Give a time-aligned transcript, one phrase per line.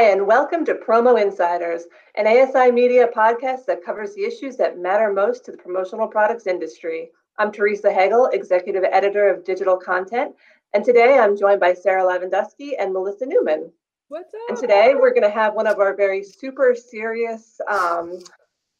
[0.00, 1.82] Hi, and welcome to Promo Insiders,
[2.14, 6.46] an ASI media podcast that covers the issues that matter most to the promotional products
[6.46, 7.10] industry.
[7.36, 10.34] I'm Teresa Hegel, executive editor of digital content,
[10.72, 13.70] and today I'm joined by Sarah Lavenduski and Melissa Newman.
[14.08, 14.40] What's up?
[14.48, 18.20] And today we're going to have one of our very super serious, um,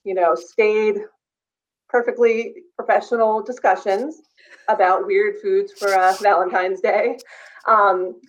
[0.05, 1.01] you know, staid,
[1.91, 4.23] perfectly professional discussions
[4.69, 7.19] about weird foods for uh, Valentine's Day.
[7.67, 8.21] Um,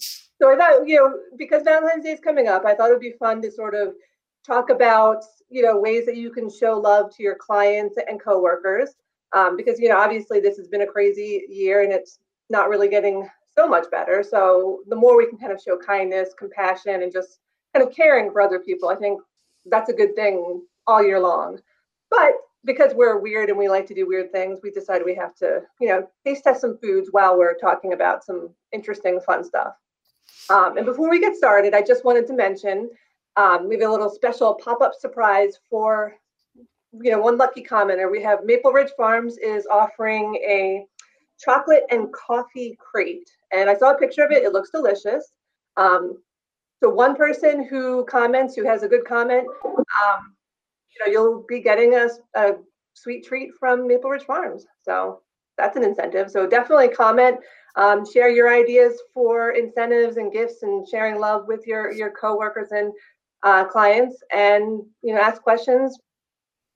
[0.42, 3.00] so I thought, you know, because Valentine's Day is coming up, I thought it would
[3.00, 3.94] be fun to sort of
[4.46, 8.96] talk about, you know, ways that you can show love to your clients and coworkers.
[9.34, 12.20] Um, because, you know, obviously this has been a crazy year and it's
[12.50, 14.24] not really getting so much better.
[14.24, 17.40] So the more we can kind of show kindness, compassion, and just
[17.74, 19.22] kind of caring for other people, I think
[19.66, 21.60] that's a good thing all year long.
[22.10, 22.34] But
[22.64, 25.62] because we're weird and we like to do weird things, we decided we have to,
[25.80, 29.74] you know, taste test some foods while we're talking about some interesting, fun stuff.
[30.50, 32.90] Um, and before we get started, I just wanted to mention
[33.36, 36.16] um, we have a little special pop-up surprise for,
[36.94, 38.12] you know, one lucky commenter.
[38.12, 40.86] We have Maple Ridge Farms is offering a
[41.40, 44.44] chocolate and coffee crate, and I saw a picture of it.
[44.44, 45.32] It looks delicious.
[45.78, 46.18] Um,
[46.84, 50.36] so one person who comments, who has a good comment, um,
[50.94, 52.54] you know, you'll be getting a, a
[52.94, 54.66] sweet treat from Maple Ridge Farms.
[54.82, 55.22] So
[55.58, 56.30] that's an incentive.
[56.32, 57.38] So definitely comment,
[57.76, 62.72] um, share your ideas for incentives and gifts, and sharing love with your your coworkers
[62.72, 62.92] and
[63.44, 65.98] uh, clients, and you know, ask questions.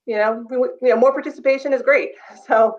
[0.06, 2.12] You know, we, you know, more participation is great.
[2.48, 2.78] So,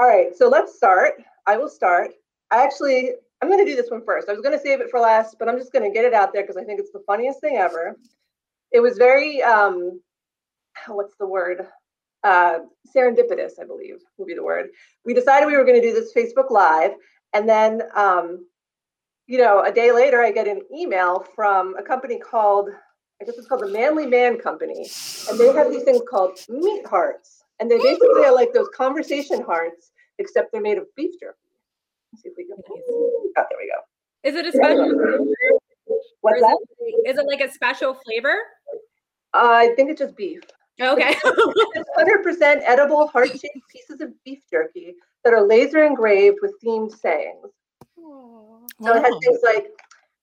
[0.00, 1.22] all right, so let's start.
[1.46, 2.10] I will start.
[2.50, 3.10] I actually,
[3.42, 4.28] I'm going to do this one first.
[4.28, 6.14] I was going to save it for last, but I'm just going to get it
[6.14, 7.96] out there because I think it's the funniest thing ever.
[8.72, 10.00] It was very, um,
[10.88, 11.66] what's the word?
[12.24, 12.60] uh,
[12.94, 14.70] serendipitous, I believe would be the word.
[15.04, 16.92] We decided we were going to do this Facebook Live,
[17.34, 18.46] and then, um,
[19.26, 22.70] you know, a day later, I get an email from a company called,
[23.20, 24.88] I guess it's called the Manly Man Company,
[25.28, 29.42] and they have these things called meat hearts, and they basically are like those conversation
[29.42, 31.38] hearts, except they're made of beef jerky.
[32.12, 32.56] Let's see if we can.
[32.66, 33.80] Oh, there we go.
[34.22, 34.94] Is it a special?
[36.22, 36.58] What's that?
[37.06, 38.36] Is it like a special flavor?
[39.34, 40.40] Uh, I think it's just beef.
[40.80, 41.14] Okay.
[41.24, 47.50] 100% edible heart-shaped pieces of beef jerky that are laser engraved with themed sayings.
[48.82, 49.66] So it has things like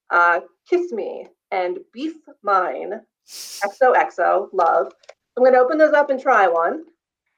[0.09, 4.91] uh, "Kiss Me" and "Beef Mine," XOXO, love.
[5.37, 6.83] I'm going to open those up and try one.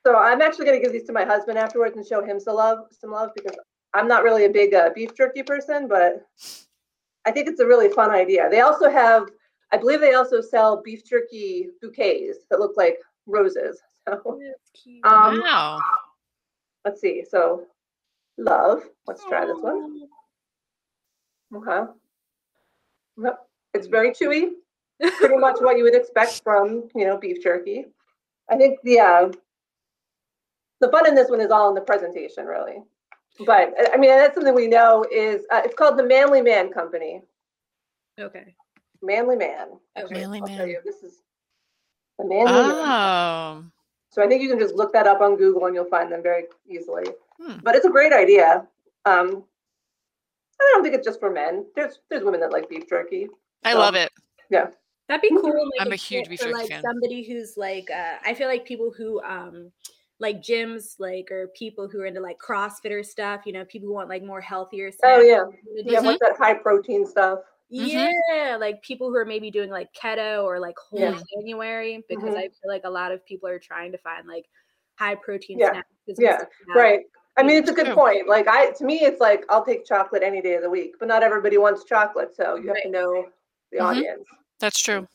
[0.05, 2.55] So I'm actually going to give these to my husband afterwards and show him some
[2.55, 3.55] love, some love because
[3.93, 6.25] I'm not really a big uh, beef jerky person, but
[7.25, 8.49] I think it's a really fun idea.
[8.49, 9.29] They also have,
[9.73, 13.81] I believe, they also sell beef jerky bouquets that look like roses.
[14.07, 14.39] So,
[15.03, 15.81] um, wow.
[16.85, 17.23] let's see.
[17.27, 17.65] So,
[18.37, 18.83] love.
[19.07, 20.03] Let's try this one.
[21.55, 21.91] Okay.
[23.21, 23.47] Yep.
[23.73, 24.51] It's very chewy.
[25.17, 27.85] Pretty much what you would expect from, you know, beef jerky.
[28.49, 29.31] I think the uh,
[30.81, 32.83] the fun in this one is all in the presentation, really.
[33.45, 37.21] But I mean, that's something we know is uh, it's called the Manly Man Company.
[38.19, 38.53] Okay.
[39.03, 39.67] Manly Man.
[39.97, 40.13] Okay.
[40.13, 40.69] Manly I'll show Man.
[40.69, 40.79] you.
[40.83, 41.21] This is
[42.17, 42.71] the Manly Man.
[42.71, 43.63] Oh.
[44.09, 46.23] So I think you can just look that up on Google and you'll find them
[46.23, 47.03] very easily.
[47.41, 47.57] Hmm.
[47.63, 48.67] But it's a great idea.
[49.05, 49.43] Um,
[50.61, 51.65] I don't think it's just for men.
[51.75, 53.27] There's there's women that like beef jerky.
[53.63, 54.11] I So, love it.
[54.49, 54.67] Yeah.
[55.09, 55.43] That'd be cool.
[55.43, 56.81] Like, I'm a if huge for, beef jerky like fan.
[56.81, 59.71] somebody who's like, uh, I feel like people who um
[60.19, 63.41] like gyms, like or people who are into like CrossFitter stuff.
[63.45, 64.91] You know, people who want like more healthier.
[64.91, 65.09] Stuff.
[65.11, 66.11] Oh snacks, yeah, you know, yeah.
[66.13, 67.39] do that high protein stuff?
[67.73, 68.13] Mhm.
[68.29, 71.21] Yeah, like people who are maybe doing like keto or like whole Yeah.
[71.35, 72.37] January because Mhm.
[72.37, 74.45] I feel like a lot of people are trying to find like
[74.99, 75.87] high protein Yeah, snacks.
[76.19, 76.45] yeah,
[76.75, 77.01] Right.
[77.35, 78.27] I mean, it's a good point.
[78.27, 81.07] Like I, to me, it's like I'll take chocolate any day of the week, but
[81.07, 83.29] not everybody wants chocolate, so you have to know
[83.71, 83.83] the Mhm.
[83.85, 84.27] audience.
[84.59, 85.07] That's true.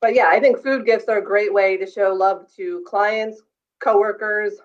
[0.00, 3.42] But yeah, I think food gifts are a great way to show love to clients,
[3.80, 4.60] coworkers,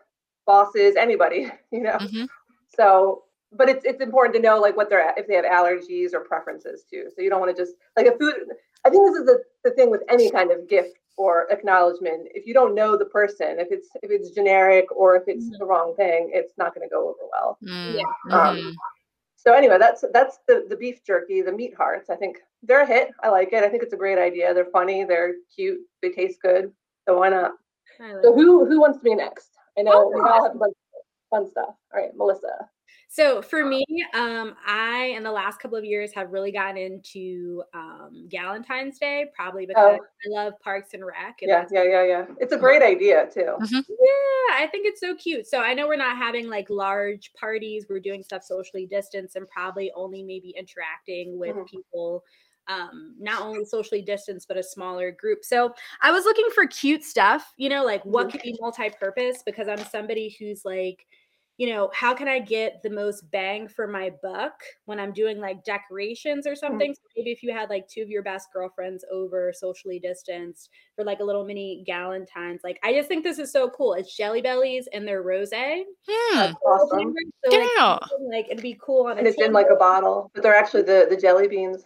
[0.46, 1.52] bosses, anybody.
[1.72, 1.98] You know.
[1.98, 2.28] Mhm.
[2.68, 3.23] So,
[3.56, 6.84] but it's it's important to know like what they're if they have allergies or preferences
[6.90, 7.06] too.
[7.16, 8.36] So you don't want to just like a food.
[8.86, 12.28] I think this is the, the thing with any kind of gift or acknowledgement.
[12.34, 15.60] If you don't know the person, if it's if it's generic or if it's Mhm.
[15.60, 17.58] the wrong thing, it's not going to go over well.
[17.64, 18.38] Mm, Yeah.
[18.38, 18.76] Um.
[19.36, 22.10] So anyway, that's that's the the beef jerky, the meat hearts.
[22.10, 23.12] I think they're a hit.
[23.22, 23.64] I like it.
[23.64, 24.54] I think it's a great idea.
[24.54, 25.04] They're funny.
[25.04, 25.80] They're cute.
[26.02, 26.72] They taste good.
[27.08, 27.52] So why not?
[28.00, 29.50] Like So who who wants to be next?
[29.78, 30.28] I know we Oh.
[30.28, 31.76] all have a bunch of fun stuff.
[31.94, 32.70] All right, Melissa.
[33.14, 37.62] So for me, um, I in the last couple of years have really gotten into
[37.72, 41.38] um, Galentine's Day, probably because I love Parks and Rec.
[41.44, 41.64] And Oh.
[41.72, 42.26] Yeah, yeah, yeah, yeah.
[42.40, 43.56] It's a great idea too.
[43.62, 45.46] yeah, I think it's so cute.
[45.46, 47.86] So I know we're not having like large parties.
[47.88, 51.68] We're doing stuff socially distanced and probably only maybe interacting with Mhm.
[51.68, 52.24] people
[52.68, 55.46] um, not only socially distanced but a smaller group.
[55.46, 55.72] So
[56.02, 58.32] I was looking for cute stuff, you know, like what mm-hmm.
[58.32, 61.06] could be multi-purpose because I'm somebody who's like
[61.58, 64.54] you know, how can I get the most bang for my buck
[64.86, 66.58] when I'm doing like decorations or mm.
[66.58, 66.92] something?
[66.92, 67.08] Mm-hmm.
[67.08, 71.04] So maybe if you had like two of your best girlfriends over socially distanced for
[71.06, 73.94] like a little mini Galentine's, like I just think this is so cool.
[73.94, 75.52] It's Jelly Bellies and their rose.
[75.54, 76.36] Hmm.
[76.36, 77.14] That's awesome.
[77.46, 77.98] So, yeah.
[78.30, 79.48] Like, like, it'd be cool on and it's table.
[79.48, 81.86] in like a bottle, but they're actually the the jelly beans.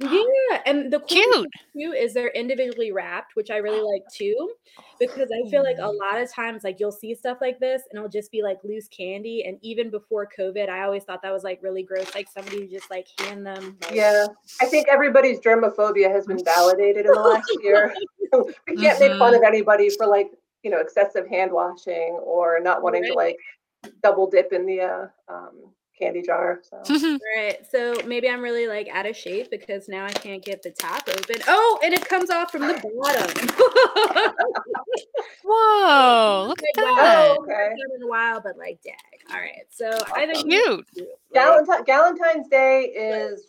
[0.00, 4.52] Yeah, and the cool cute too is they're individually wrapped, which I really like too,
[5.00, 7.98] because I feel like a lot of times like you'll see stuff like this and
[7.98, 9.44] it'll just be like loose candy.
[9.44, 12.90] And even before COVID, I always thought that was like really gross, like somebody just
[12.90, 13.76] like hand them.
[13.82, 14.26] Like, yeah,
[14.60, 17.92] I think everybody's germophobia has been validated in the last year.
[18.32, 19.00] we can't mm-hmm.
[19.00, 19.46] make fun of mm-hmm.
[19.46, 20.30] anybody for like
[20.62, 23.08] you know excessive hand washing or not wanting right.
[23.08, 23.36] to like
[24.02, 26.60] double dip in the uh, um, candy jar.
[26.84, 27.18] So.
[27.36, 27.58] right.
[27.70, 31.08] So maybe I'm really like out of shape because now I can't get the top
[31.08, 31.42] open.
[31.48, 34.34] Oh, and it comes off from the bottom.
[35.44, 36.46] Whoa!
[36.48, 37.36] Look at that.
[37.38, 37.70] Oh, okay.
[37.96, 38.94] In a while, but like, dag.
[39.30, 39.66] All right.
[39.70, 40.86] So I think cute.
[41.34, 43.44] Galentine, Galentine's Day is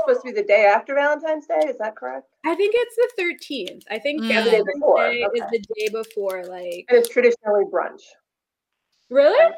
[0.00, 1.68] supposed to be the day after Valentine's Day.
[1.68, 2.26] Is that correct?
[2.44, 3.82] I think it's the 13th.
[3.90, 4.28] I think mm.
[4.28, 5.38] Valentine's Day okay.
[5.38, 6.84] is the day before, like.
[6.88, 8.02] And it's traditionally brunch.
[9.10, 9.54] Really?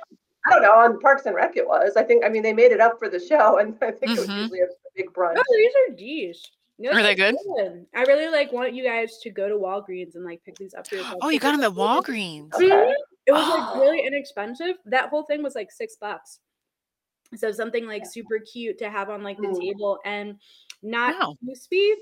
[0.48, 0.72] I don't know.
[0.72, 1.96] On Parks and Rec, it was.
[1.96, 2.24] I think.
[2.24, 4.12] I mean, they made it up for the show, and I think mm-hmm.
[4.12, 4.40] it was mm-hmm.
[4.40, 4.66] usually a
[4.96, 5.36] big brunch.
[5.36, 6.42] Oh, these are D's.
[6.80, 7.34] No, are they good?
[7.56, 7.86] good?
[7.94, 10.86] I really like want you guys to go to Walgreens and like pick these up.
[11.20, 12.54] Oh, you got them at Walgreens.
[12.54, 12.68] Okay.
[12.68, 12.92] Mm-hmm.
[13.26, 13.58] It was oh.
[13.58, 14.76] like really inexpensive.
[14.86, 16.38] That whole thing was like six bucks.
[17.36, 19.60] So something like super cute to have on like the mm.
[19.60, 20.36] table and
[20.82, 21.36] not wow.
[21.44, 21.98] too sweet,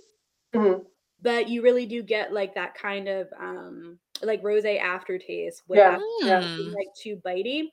[0.54, 0.82] mm-hmm.
[1.22, 6.40] but you really do get like that kind of um like rose aftertaste without yeah.
[6.40, 7.64] being like too bitey.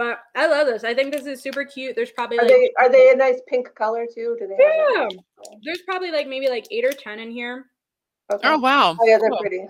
[0.00, 0.82] But I love this.
[0.82, 1.94] I think this is super cute.
[1.94, 4.34] There's probably are like, they are they a nice pink color too?
[4.40, 4.56] Do they?
[4.58, 5.08] Yeah.
[5.62, 7.66] There's probably like maybe like eight or ten in here.
[8.32, 8.48] Okay.
[8.48, 8.96] Oh wow.
[8.98, 9.40] Oh yeah, they're cool.
[9.40, 9.66] pretty.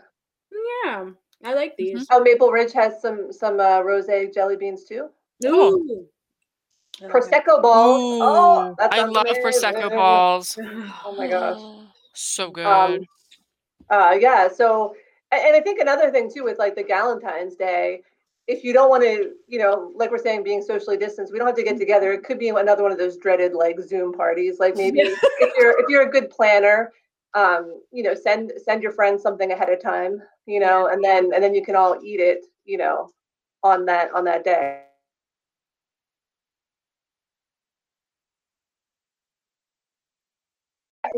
[0.84, 1.06] Yeah,
[1.44, 2.04] I like these.
[2.04, 2.04] Mm-hmm.
[2.12, 5.08] Oh, Maple Ridge has some some uh, rose jelly beans too.
[5.46, 6.06] Ooh.
[7.02, 8.00] Prosecco balls.
[8.00, 9.42] Ooh, oh, I love amazing.
[9.42, 10.56] prosecco balls.
[11.04, 11.60] oh my gosh,
[12.14, 12.66] so um, good.
[12.66, 13.00] Um,
[13.90, 14.46] uh, yeah.
[14.46, 14.94] So,
[15.32, 18.02] and I think another thing too with like the Galentine's Day
[18.50, 21.46] if you don't want to, you know, like we're saying, being socially distanced, we don't
[21.46, 22.12] have to get together.
[22.12, 24.58] It could be another one of those dreaded like Zoom parties.
[24.58, 26.92] Like maybe if you're if you're a good planner,
[27.34, 31.30] um, you know, send send your friends something ahead of time, you know, and then
[31.32, 33.10] and then you can all eat it, you know,
[33.62, 34.82] on that on that day.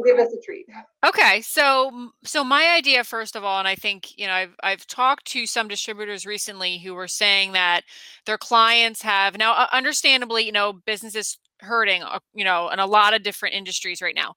[0.05, 0.67] Give us a treat.
[1.05, 4.87] Okay, so so my idea first of all, and I think you know I've I've
[4.87, 7.83] talked to some distributors recently who were saying that
[8.27, 13.15] their clients have now, understandably, you know, businesses hurting, uh, you know, in a lot
[13.15, 14.35] of different industries right now.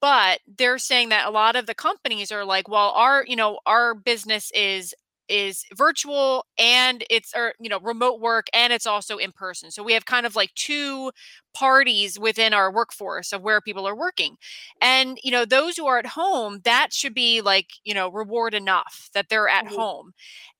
[0.00, 3.58] But they're saying that a lot of the companies are like, well, our you know
[3.66, 4.94] our business is
[5.28, 9.70] is virtual and it's or you know remote work and it's also in person.
[9.70, 11.12] So we have kind of like two
[11.54, 14.36] parties within our workforce of where people are working.
[14.80, 18.54] And you know those who are at home that should be like you know reward
[18.54, 19.76] enough that they're at mm-hmm.
[19.76, 20.12] home.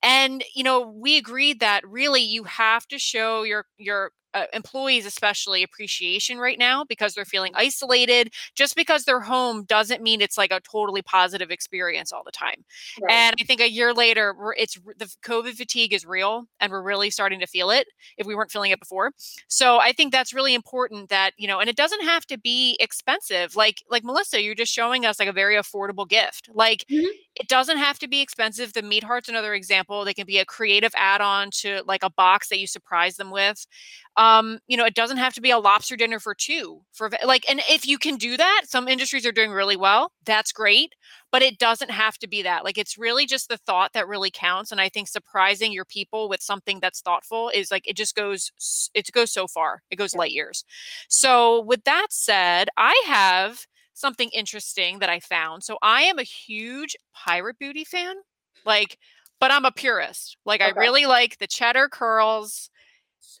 [0.03, 5.05] And you know we agreed that really you have to show your your uh, employees
[5.05, 8.31] especially appreciation right now because they're feeling isolated.
[8.55, 12.63] Just because they're home doesn't mean it's like a totally positive experience all the time.
[13.01, 13.11] Right.
[13.11, 17.09] and i think a year later it's the covid fatigue is real and we're really
[17.09, 17.87] starting to feel it
[18.17, 19.11] if we weren't feeling it before.
[19.47, 22.77] So i think that's really important that you know and it doesn't have to be
[22.79, 23.55] expensive.
[23.55, 26.49] Like like melissa you're just showing us like a very affordable gift.
[26.53, 27.07] Like mm-hmm.
[27.35, 28.73] it doesn't have to be expensive.
[28.73, 30.05] The meat heart's another example.
[30.05, 33.65] They can be a creative add-on to like a box that you surprise them with
[34.19, 37.49] um, you know, it doesn't have to be a lobster dinner for two for like,
[37.49, 40.11] and if you can do that, some industries are doing really well.
[40.25, 40.93] That's great,
[41.31, 42.65] but it doesn't have to be that.
[42.65, 44.73] Like, it's really just the thought that really counts.
[44.73, 48.51] And I think surprising your people with something that's thoughtful is like, it just goes,
[48.93, 49.83] it goes so far.
[49.89, 50.65] It goes light years.
[51.07, 55.63] So with that said, I have something interesting that I found.
[55.63, 58.15] So I am a huge Pirate Booty fan.
[58.65, 58.97] Like,
[59.39, 60.35] but I'm a purist.
[60.45, 60.73] Like, okay.
[60.75, 62.69] I really like the cheddar curls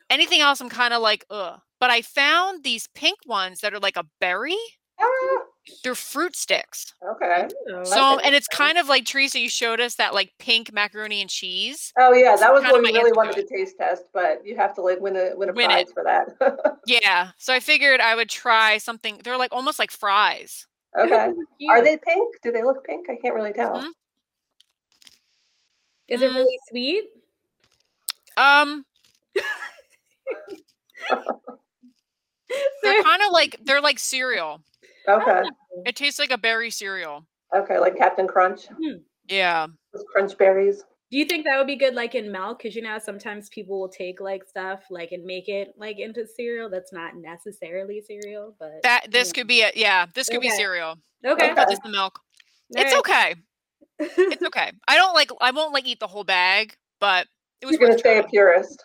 [0.09, 1.59] Anything else, I'm kind of like, ugh.
[1.79, 4.57] But I found these pink ones that are like a berry.
[4.99, 5.37] Ah.
[5.83, 6.93] They're fruit sticks.
[7.07, 7.47] Okay.
[7.83, 11.29] so, and it's kind of like Teresa, you showed us that like pink macaroni and
[11.29, 11.93] cheese.
[11.97, 14.81] Oh yeah, that was what we really wanted to taste test, but you have to
[14.81, 15.93] like win a win a win prize it.
[15.93, 16.77] for that.
[16.87, 17.31] yeah.
[17.37, 19.21] So I figured I would try something.
[19.23, 20.65] They're like almost like fries.
[20.97, 21.31] Okay.
[21.69, 22.35] Are they pink?
[22.41, 23.07] Do they look pink?
[23.09, 23.75] I can't really tell.
[23.75, 23.89] Mm-hmm.
[26.07, 27.03] Is it really sweet?
[28.35, 28.85] Um,
[32.83, 34.61] they're kind of like they're like cereal.
[35.07, 35.41] Okay.
[35.45, 35.83] Oh.
[35.85, 37.25] It tastes like a berry cereal.
[37.55, 38.67] Okay, like Captain Crunch.
[38.67, 38.97] Hmm.
[39.27, 39.67] Yeah.
[39.93, 40.83] Those crunch berries.
[41.11, 42.59] Do you think that would be good like in milk?
[42.61, 46.25] Because you know sometimes people will take like stuff like and make it like into
[46.27, 49.75] cereal that's not necessarily cereal, but That this could be it.
[49.75, 50.95] Yeah, this could be cereal.
[51.25, 51.51] okay.
[51.51, 51.65] Okay.
[51.69, 52.19] Just the milk.
[52.75, 52.99] All It's right.
[52.99, 53.35] okay.
[53.99, 54.71] It's okay.
[54.87, 57.27] I don't like I won't like eat the whole bag, but
[57.61, 58.83] it was You're gonna worth stay a purist.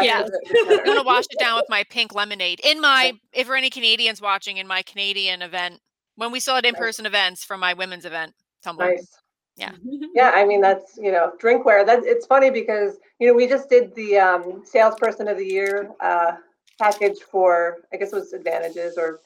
[0.00, 0.26] Yeah.
[0.68, 2.60] I'm gonna wash it down with my pink lemonade.
[2.64, 5.80] In my if there are any Canadians watching in my Canadian event,
[6.16, 8.94] when we still had in-person events for my women's event, Tumbler.
[8.94, 9.16] Nice.
[9.56, 9.72] Yeah.
[10.14, 11.86] Yeah, I mean that's you know drinkware.
[11.86, 15.90] That it's funny because you know we just did the um, salesperson of the year
[16.00, 16.32] uh,
[16.78, 19.20] package for I guess it was advantages or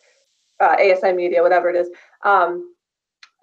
[0.61, 1.89] uh, ASI Media, whatever it is.
[2.23, 2.73] Um,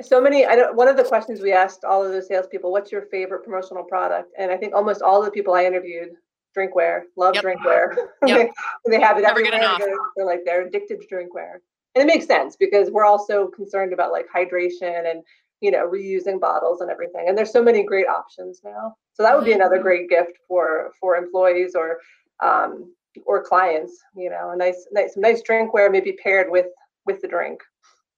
[0.02, 0.46] so many.
[0.46, 0.76] I don't.
[0.76, 4.32] One of the questions we asked all of the salespeople, "What's your favorite promotional product?"
[4.38, 6.12] And I think almost all the people I interviewed,
[6.58, 7.44] drinkware, love Yep.
[7.44, 7.96] drinkware.
[8.26, 8.52] Yep.
[8.86, 9.76] they, they have it Never everywhere.
[9.80, 11.56] They're, they're like they're addicted to drinkware,
[11.96, 15.24] and it makes sense because we're also concerned about like hydration and
[15.62, 17.26] you know reusing bottles and everything.
[17.28, 18.96] And there's so many great options now.
[19.14, 19.84] So that would be another Mhm.
[19.84, 22.00] great gift for for employees or
[22.42, 22.94] um,
[23.26, 24.02] or clients.
[24.16, 26.68] You know, a nice nice nice drinkware maybe paired with
[27.06, 27.62] with the drink.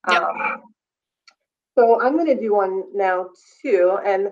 [0.10, 0.22] Yep.
[0.22, 0.62] Um,
[1.78, 3.30] so I'm going to do one now
[3.62, 4.30] too, and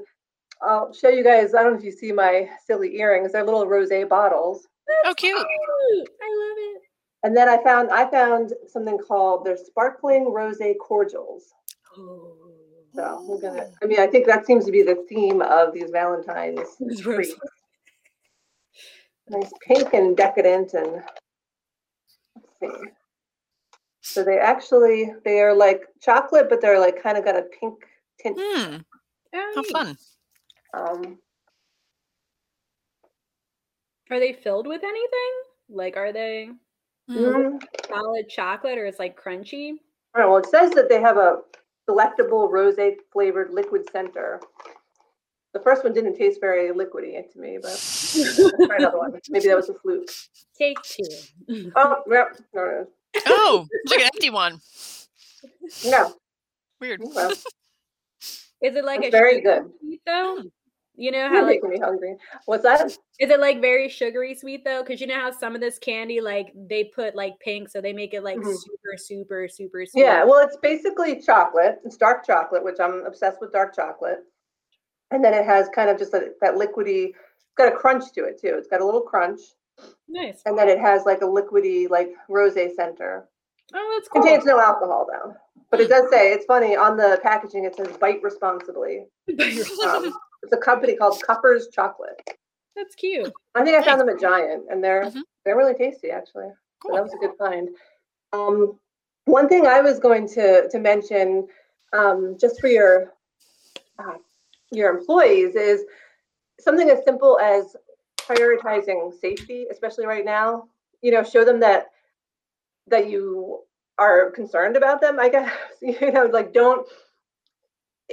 [0.65, 1.53] I'll show you guys.
[1.53, 3.32] I don't know if you see my silly earrings.
[3.32, 4.67] They're little rosé bottles.
[5.05, 5.38] Oh cute.
[5.38, 6.10] Cute.
[6.22, 6.82] I love it.
[7.24, 11.53] And then I found I found something called they're sparkling rosé cordials.
[11.98, 12.38] Oh.
[12.96, 13.70] So we're gonna.
[13.82, 17.34] I mean, I think that seems to be the theme of these Valentine's It's treats.
[19.29, 21.01] Nice pink and decadent and
[22.36, 22.89] let's see.
[24.01, 27.84] So they actually they are like chocolate, but they're like kind of got a pink
[28.20, 28.38] tint.
[28.38, 28.79] Oh,
[29.55, 29.98] How fun.
[30.74, 31.20] Um,
[34.10, 35.32] Are they filled with anything?
[35.70, 36.50] Like, are they
[37.08, 37.18] Hmm.
[37.18, 39.74] mm, solid chocolate or is like crunchy?
[40.13, 40.25] I.
[40.25, 41.39] Well, it says that they have a
[41.88, 44.39] delectable rosé flavored liquid center.
[45.53, 47.77] The first one didn't taste very liquidy to me, but
[48.68, 49.13] try another one.
[49.30, 50.10] Maybe that was a fluke.
[50.58, 51.03] Take two.
[51.75, 52.39] Oh, yep.
[52.53, 52.86] No,
[53.27, 54.60] Oh, it's like an empty one.
[55.84, 56.15] no, no.
[56.80, 57.01] Weird.
[57.03, 57.32] Well,
[58.62, 59.72] Is it like It's a very good.
[60.06, 60.42] though?
[60.95, 62.17] You know how like me hungry.
[62.45, 62.85] What's that?
[62.85, 64.83] is it like very sugary sweet though?
[64.83, 67.93] Because you know how some of this candy like they put like pink, so they
[67.93, 68.55] make it like Mhm.
[68.55, 70.01] super, super, super sweet.
[70.01, 71.79] Yeah, well, it's basically chocolate.
[71.83, 74.19] It's dark chocolate, which I'm obsessed with dark chocolate.
[75.12, 78.25] And then it has kind of just a, that liquidy, it's got a crunch to
[78.25, 78.55] it too.
[78.55, 79.39] It's got a little crunch.
[80.07, 80.41] nice.
[80.45, 83.27] And then it has like a liquidy, like rose center.
[83.73, 84.21] Oh, that's cool.
[84.21, 85.35] Contains no alcohol though.
[85.71, 89.07] But it does say, it's funny, on the packaging it says bite responsibly.
[89.83, 92.19] Um, it's a company called Koppers Chocolate.
[92.75, 93.31] that's cute.
[93.55, 95.21] I think I found them at Giant and they're Mhm.
[95.45, 96.50] they're really tasty actually.
[96.85, 97.69] So that was a good find.
[98.33, 98.79] Um,
[99.25, 101.47] one thing I was going to to mention,
[101.93, 103.13] um, just for your
[104.00, 104.17] uh,
[104.71, 105.85] your employees, is
[106.59, 107.75] something as simple as
[108.17, 110.67] prioritizing safety, especially right now.
[111.01, 111.91] You know, show them that
[112.88, 113.62] that you
[114.00, 115.19] are concerned about them.
[115.19, 116.88] I guess you know, like don't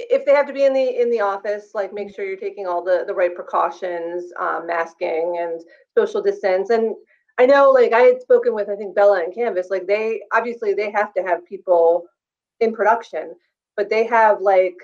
[0.09, 2.67] if they have to be in the in the office, like make sure you're taking
[2.67, 5.61] all the the right precautions, um, masking and
[5.97, 6.69] social distance.
[6.69, 6.95] And
[7.37, 10.73] I know, like I had spoken with, I think Bella and Canvas, like they obviously
[10.73, 12.05] they have to have people
[12.59, 13.33] in production,
[13.75, 14.77] but they have like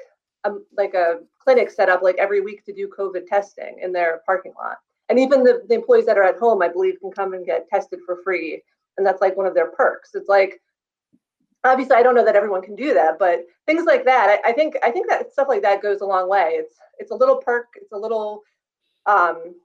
[0.43, 4.21] a like a clinic set up like every week to do COVID testing in their
[4.25, 4.77] parking lot.
[5.09, 7.69] And even the, the employees that are at home, I believe, can come and get
[7.69, 8.61] tested for free.
[8.97, 10.15] And that's like one of their perks.
[10.15, 10.59] It's like
[11.67, 14.53] obviously I don't know that everyone can do that, but things like that, I, I
[14.53, 16.51] think I think that stuff like that goes a long way.
[16.53, 18.41] It's it's a little perk, it's a little
[19.05, 19.55] um,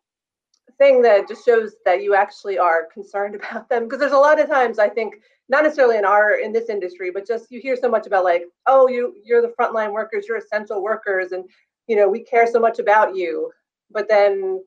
[0.78, 3.84] thing that just shows that you actually are concerned about them.
[3.84, 5.14] Because there's a lot of times I think
[5.48, 8.44] not necessarily in our in this industry, but just you hear so much about like,
[8.66, 11.44] oh, you you're the frontline workers, you're essential workers, and
[11.86, 13.50] you know we care so much about you,
[13.90, 14.64] but then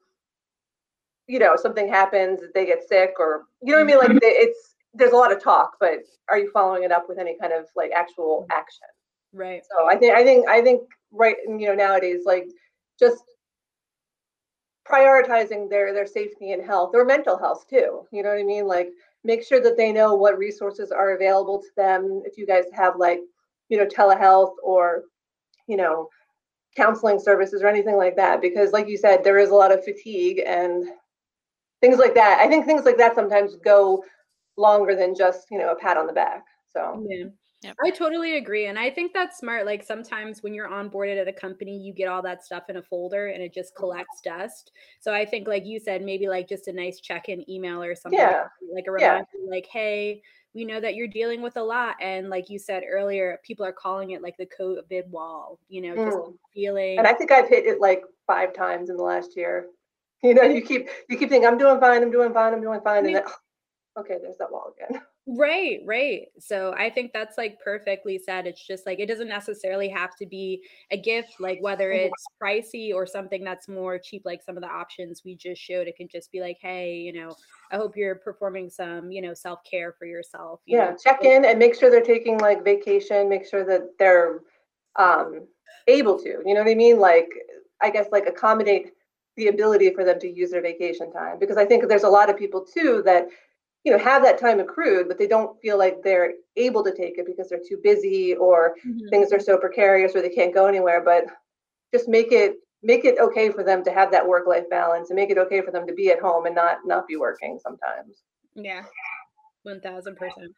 [1.28, 4.14] you know something happens, they get sick, or you know what I mean?
[4.14, 6.00] Like they, it's there's a lot of talk, but
[6.30, 8.58] are you following it up with any kind of like actual mm-hmm.
[8.58, 8.88] action?
[9.34, 9.62] Right.
[9.70, 12.48] So I think I think I think right you know nowadays like
[13.00, 13.24] just
[14.88, 18.06] prioritizing their their safety and health or mental health too.
[18.12, 18.68] You know what I mean?
[18.68, 18.90] Like
[19.24, 22.22] make sure that they know what resources are available to them.
[22.26, 23.20] If you guys have like
[23.70, 25.04] you know telehealth or
[25.68, 26.08] you know
[26.78, 29.84] counseling services or anything like that, because like you said, there is a lot of
[29.84, 30.86] fatigue and
[31.82, 32.40] things like that.
[32.40, 34.04] I think things like that sometimes go
[34.58, 36.46] longer than just you know a pat on the back.
[36.70, 37.26] So Yeah.
[37.64, 37.76] Yep.
[37.84, 38.68] I totally agree.
[38.68, 39.66] And I think that's smart.
[39.66, 42.82] Like sometimes when you're onboarded at a company, you get all that stuff in a
[42.84, 44.72] folder and it just collects dust.
[45.00, 47.96] So I think, like you said, maybe like just a nice check in email or
[47.96, 48.48] something, Yeah.
[48.72, 49.14] like a Yeah.
[49.14, 50.22] reminder, like, hey,
[50.54, 53.74] we know that you're dealing with a lot and like you said earlier people are
[53.74, 56.38] calling it like the covid wall you know just Mm.
[56.54, 59.68] feeling And I think I've hit it like five times in the last year.
[60.24, 62.80] You know, you keep you keep thinking I'm doing fine, I'm doing fine, I'm doing
[62.82, 63.22] fine, and Yeah.
[63.26, 63.34] then
[63.98, 65.02] okay, there's that wall again.
[65.28, 66.28] Right, right.
[66.38, 68.46] So I think that's like perfectly said.
[68.46, 72.10] It's just like it doesn't necessarily have to be a gift, like whether Mhm.
[72.10, 75.88] it's pricey or something that's more cheap, like some of the options we just showed.
[75.88, 77.38] It can just be like, hey, you know,
[77.72, 80.62] I hope you're performing some, you know, self care for yourself.
[80.68, 83.98] You Yeah, know, check in and make sure they're taking like vacation, make sure that
[84.00, 84.42] they're
[84.98, 85.48] um
[85.88, 87.00] able to, you know what I mean?
[87.00, 87.30] Like
[87.82, 88.94] I guess like accommodate
[89.38, 92.30] the ability for them to use their vacation time because I think there's a lot
[92.30, 93.28] of people too that
[93.86, 97.18] you know have that time accrued but they don't feel like they're able to take
[97.18, 99.10] it because they're too busy or Mhm.
[99.10, 101.26] things are so precarious or they can't go anywhere but
[101.94, 105.16] just make it make it okay for them to have that work life balance and
[105.16, 108.24] make it okay for them to be at home and not not be working sometimes
[108.56, 108.84] Yeah,
[109.64, 110.52] one thousand percent.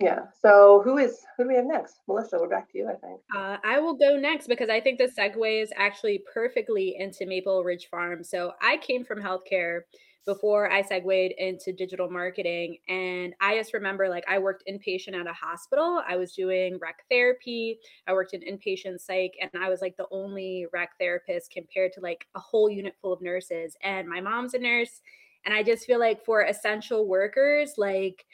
[0.00, 2.94] yeah so who is who do we have next melissa we're back to you i
[2.94, 7.64] think Uh, I will go next because I think the segues actually perfectly into Maple
[7.64, 8.22] Ridge Farm.
[8.22, 9.80] So I came from healthcare
[10.26, 12.78] before I segued into digital marketing.
[12.88, 16.02] And I just remember like I worked inpatient at a hospital.
[16.06, 17.78] I was doing rec therapy.
[18.06, 22.00] I worked in inpatient psych, and I was like the only rec therapist compared to
[22.00, 23.76] like a whole unit full of nurses.
[23.82, 25.00] And my mom's a nurse.
[25.44, 28.24] And I just feel like for essential workers, like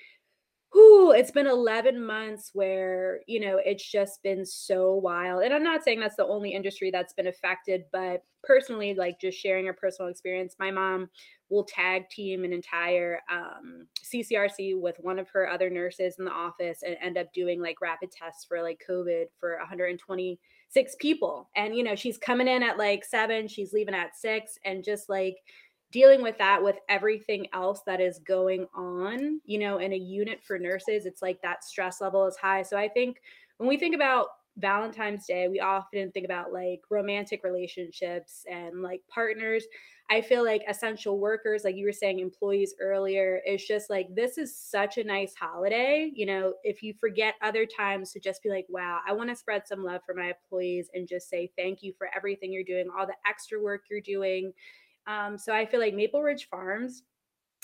[0.73, 5.43] whew, it's been 11 months where, you know, it's just been so wild.
[5.43, 9.39] And I'm not saying that's the only industry that's been affected, but personally, like just
[9.39, 11.11] sharing a personal experience, my mom
[11.51, 16.31] will tag team an entire um, CCRC with one of her other nurses in the
[16.31, 21.51] office and end up doing like rapid tests for like COVID for 126 people.
[21.57, 25.09] And, you know, she's coming in at like seven, she's leaving at six, and just
[25.09, 25.37] like,
[25.93, 30.41] dealing with that with everything else that is going on, you know, in a unit
[30.43, 32.63] for nurses, it's like that stress level is high.
[32.63, 33.21] So I think
[33.59, 34.29] when we think about
[34.61, 39.65] Valentine's Day, we often think about like romantic relationships and like partners.
[40.11, 44.39] I feel like essential workers, like you were saying, employees earlier, it's just like this
[44.39, 46.11] is such a nice holiday.
[46.15, 49.37] You know, if you forget other times to just be like, wow, I want to
[49.37, 52.89] spread some love for my employees and just say thank you for everything you're doing,
[52.97, 54.53] all the extra work you're doing.
[55.07, 57.05] Um, so I feel like Maple Ridge Farms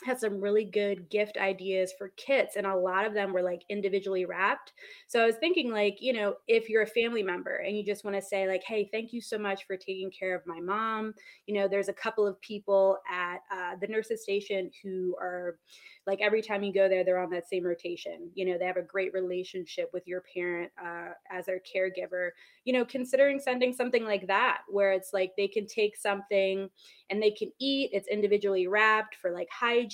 [0.05, 3.63] had some really good gift ideas for kits and a lot of them were like
[3.71, 4.73] individually wrapped.
[5.07, 8.05] So i was thinking like you know if you're a family member and you just
[8.05, 11.15] want to say like hey thank you so much for taking care of my mom
[11.47, 15.59] you know there's a couple of people at uh, the nurses station who are
[16.07, 18.31] like every time you go there they're on that same rotation.
[18.35, 22.31] You know they have a great relationship with your parent uh, as their caregiver.
[22.65, 26.69] You know considering sending something like that where it's like they can take something
[27.11, 29.86] and they can eat it's individually wrapped for like hygiene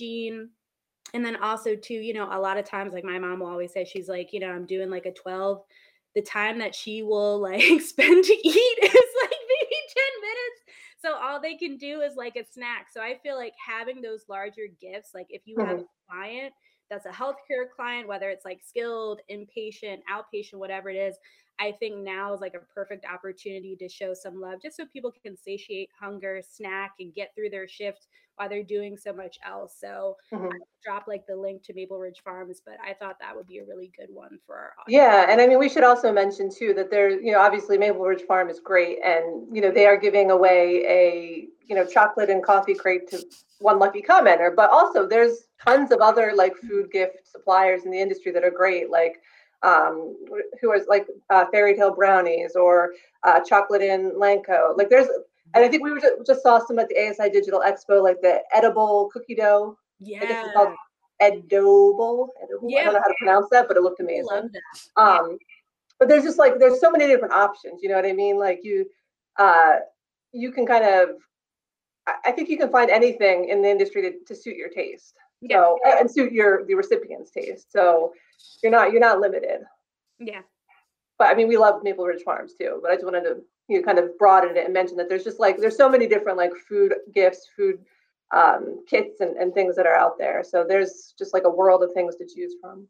[1.14, 3.72] and then also too you know a lot of times like my mom will always
[3.72, 5.62] say she's like you know i'm doing like a 12
[6.14, 10.60] the time that she will like spend to eat is like maybe 10 minutes.
[10.98, 12.86] So all they can do is like a snack.
[12.92, 16.10] So i feel like having those larger gifts like if you have a mm-hmm.
[16.10, 16.52] client
[16.90, 21.16] that's a healthcare client whether it's like skilled inpatient outpatient whatever it is
[21.58, 25.12] I think now is like a perfect opportunity to show some love just so people
[25.22, 29.76] can satiate hunger, snack, and get through their shift while they're doing so much else.
[29.78, 30.50] So Mhm.
[30.50, 33.58] I dropped like the link to Maple Ridge Farms, but I thought that would be
[33.58, 34.94] a really good one for our audience.
[34.94, 38.00] Yeah, and I mean, we should also mention too that there, you know, obviously Maple
[38.00, 42.30] Ridge Farm is great, and you know they are giving away a you know chocolate
[42.30, 43.24] and coffee crate to
[43.58, 48.00] one lucky commenter, but also there's tons of other like food gift suppliers in the
[48.00, 49.22] industry that are great, like
[49.62, 50.16] um,
[50.60, 52.92] who is like uh, Fairy Tale Brownies or
[53.24, 54.76] uh, Chocolate Inn Lanco.
[54.76, 55.06] Like there's,
[55.54, 58.20] and I think we were just, just saw some at the ASI Digital Expo, like
[58.22, 59.76] the edible cookie dough.
[60.00, 60.44] I guess Yeah.
[60.46, 60.74] it's called
[61.20, 62.30] edible.
[62.42, 62.68] edible.
[62.78, 64.26] I don't know how to pronounce that, but it looked I amazing.
[64.26, 65.00] love that.
[65.02, 65.38] Um,
[65.98, 67.80] but there's just like there's so many different options.
[67.82, 68.38] You know what I mean?
[68.38, 68.86] Like you,
[69.38, 69.76] uh,
[70.32, 71.10] you can kind of.
[72.08, 75.14] I- I think you can find anything in the industry to, to suit your taste.
[75.42, 75.56] Yeah.
[75.56, 77.70] So a- and suit your the recipient's taste.
[77.70, 78.12] So
[78.62, 79.60] you're not you're not limited.
[80.18, 80.42] Yeah.
[81.18, 82.78] But I mean, we love Maple Ridge Farms too.
[82.82, 85.24] But I just wanted to you know, kind of broaden it and mention that there's
[85.24, 87.78] just like there's so many different like food gifts, food
[88.34, 90.42] um, kits, and, and things that are out there.
[90.42, 92.86] So there's just like a world of things to choose from.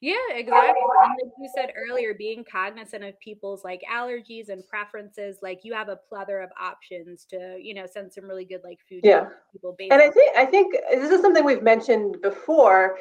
[0.00, 0.82] Yeah, exactly.
[1.04, 5.72] And like you said earlier, being cognizant of people's like allergies and preferences, like you
[5.74, 9.20] have a plethora of options to, you know, send some really good like food Yeah.
[9.20, 12.98] to people based And I think I think this is something we've mentioned before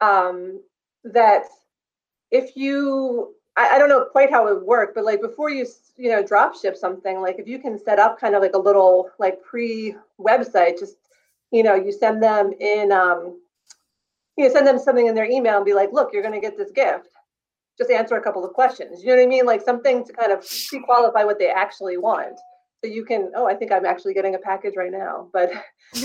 [0.00, 0.62] um,
[1.04, 1.44] that
[2.30, 5.66] if you I, I don't know quite how it would work, but like before you
[5.96, 8.58] you know drop ship something, like if you can set up kind of like a
[8.58, 10.96] little like pre website, just
[11.50, 13.40] you know you send them in um,
[14.36, 16.40] you know, send them something in their email and be like, look, you're going to
[16.40, 17.08] get this gift.
[17.78, 19.02] Just answer a couple of questions.
[19.02, 19.46] You know what I mean?
[19.46, 22.38] Like something to kind of pre-qualify what they actually want.
[22.84, 25.50] So you can, oh, I think I'm actually getting a package right now, but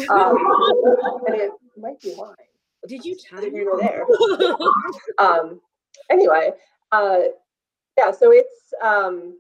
[0.09, 0.37] um,
[1.27, 2.33] and it might be wine.
[2.87, 4.05] Did you I didn't know there.
[5.19, 5.61] um,
[6.09, 6.51] anyway,
[6.91, 7.19] uh,
[7.97, 8.11] yeah.
[8.11, 9.37] So it's um,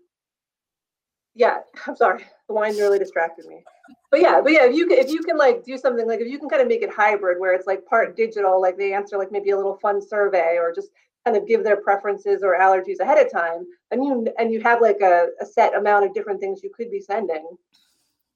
[1.35, 1.59] yeah.
[1.87, 3.63] I'm sorry, the wine really distracted me.
[4.09, 6.27] But yeah, but yeah, if you can, if you can like do something like if
[6.27, 9.17] you can kind of make it hybrid where it's like part digital, like they answer
[9.17, 10.89] like maybe a little fun survey or just
[11.25, 14.81] kind of give their preferences or allergies ahead of time, and you and you have
[14.81, 17.45] like a, a set amount of different things you could be sending,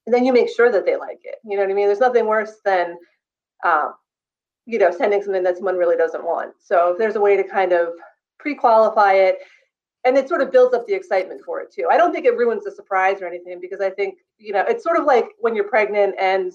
[0.05, 1.35] and then you make sure that they like it.
[1.43, 1.87] You know what I mean?
[1.87, 2.97] There's nothing worse than
[3.63, 3.89] uh,
[4.65, 6.53] you know, sending something that someone really doesn't want.
[6.59, 7.89] So if there's a way to kind of
[8.39, 9.39] pre-qualify it,
[10.05, 11.87] and it sort of builds up the excitement for it too.
[11.89, 14.83] I don't think it ruins the surprise or anything because I think, you know, it's
[14.83, 16.53] sort of like when you're pregnant and,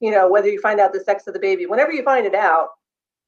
[0.00, 2.34] you know, whether you find out the sex of the baby, whenever you find it
[2.34, 2.70] out,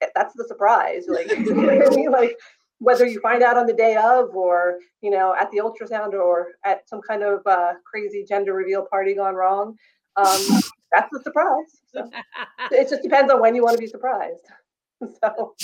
[0.01, 1.05] eh, that's the surprise.
[1.09, 2.11] Like, you know I mean?
[2.11, 2.37] Like
[2.79, 6.49] whether you find out on the day of or, you know, at the ultrasound or
[6.65, 9.77] at some kind of uh, crazy gender reveal party gone wrong.
[10.17, 10.41] Um,
[10.93, 11.81] that's the surprise.
[11.93, 12.09] So
[12.71, 14.47] it just depends on when you want to be surprised.
[15.23, 15.55] So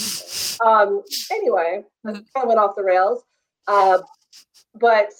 [0.64, 3.24] um, anyway, I went off the rails.
[3.66, 3.98] Uh,
[4.74, 5.10] but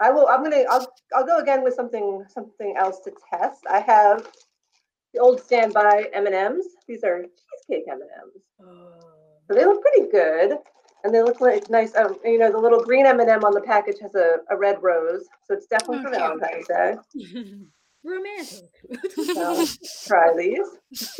[0.00, 0.26] I will.
[0.28, 0.64] I'm gonna.
[0.70, 0.86] I'll.
[1.14, 2.24] I'll go again with something.
[2.28, 3.60] Something else to test.
[3.70, 4.28] I have
[5.12, 6.66] the old standby M and M's.
[6.88, 8.42] These are cheesecake M and M's.
[9.48, 10.56] So they look pretty good,
[11.04, 11.94] and they look like nice.
[11.96, 14.56] Um, you know, the little green M and m on the package has a, a
[14.56, 16.20] red rose, so it's definitely Oh, for cute.
[16.20, 17.54] Valentine's Day.
[18.02, 18.70] Romantic.
[19.26, 19.66] So
[20.06, 21.18] try these.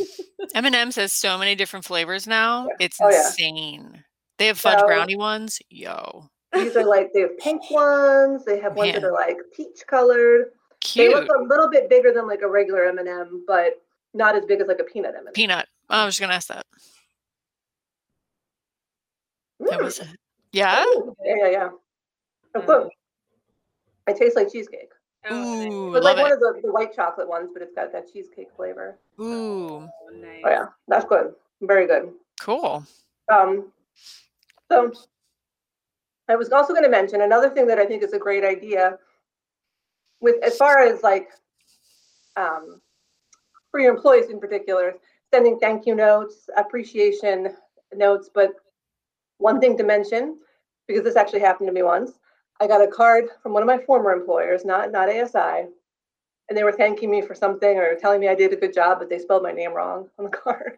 [0.55, 2.69] M&M's has so many different flavors now.
[2.79, 3.17] It's Oh, yeah.
[3.27, 4.03] insane.
[4.39, 5.59] They have fudge So- brownie ones.
[5.69, 8.45] Yo, These are like they have pink ones.
[8.45, 10.51] They have ones that are like peach colored.
[10.95, 13.81] They look a little bit bigger than like a regular M and m but
[14.13, 15.67] not as big as like a peanut M and m Peanut.
[15.89, 16.65] I was just gonna ask that.
[19.59, 20.07] That was it.
[20.51, 20.83] Yeah.
[21.23, 21.69] Yeah, yeah, yeah.
[22.55, 22.89] Of Mm.
[24.07, 24.89] It tastes like cheesecake.
[25.29, 26.33] Oh, Ooh, It's like love one it.
[26.33, 28.97] of the, the white chocolate ones, but it's got that cheesecake flavor.
[29.19, 30.41] Ooh, nice.
[30.43, 31.33] Oh yeah, that's good.
[31.61, 32.11] Very good.
[32.39, 32.83] cool.
[33.31, 33.71] Um,
[34.69, 34.91] so
[36.31, 38.97] I was also going to mention another thing that I think is a great idea
[40.21, 41.29] with as far as like
[42.37, 42.81] um,
[43.69, 44.93] for your employees in particular,
[45.33, 47.55] sending thank you notes, appreciation
[47.93, 48.29] notes.
[48.33, 48.51] But
[49.39, 50.37] one thing to mention,
[50.87, 52.11] because this actually happened to me once,
[52.61, 55.67] I got a card from one of my former employers, not not ASI,
[56.47, 58.99] and they were thanking me for something or telling me I did a good job,
[58.99, 60.77] but they spelled my name wrong on the card.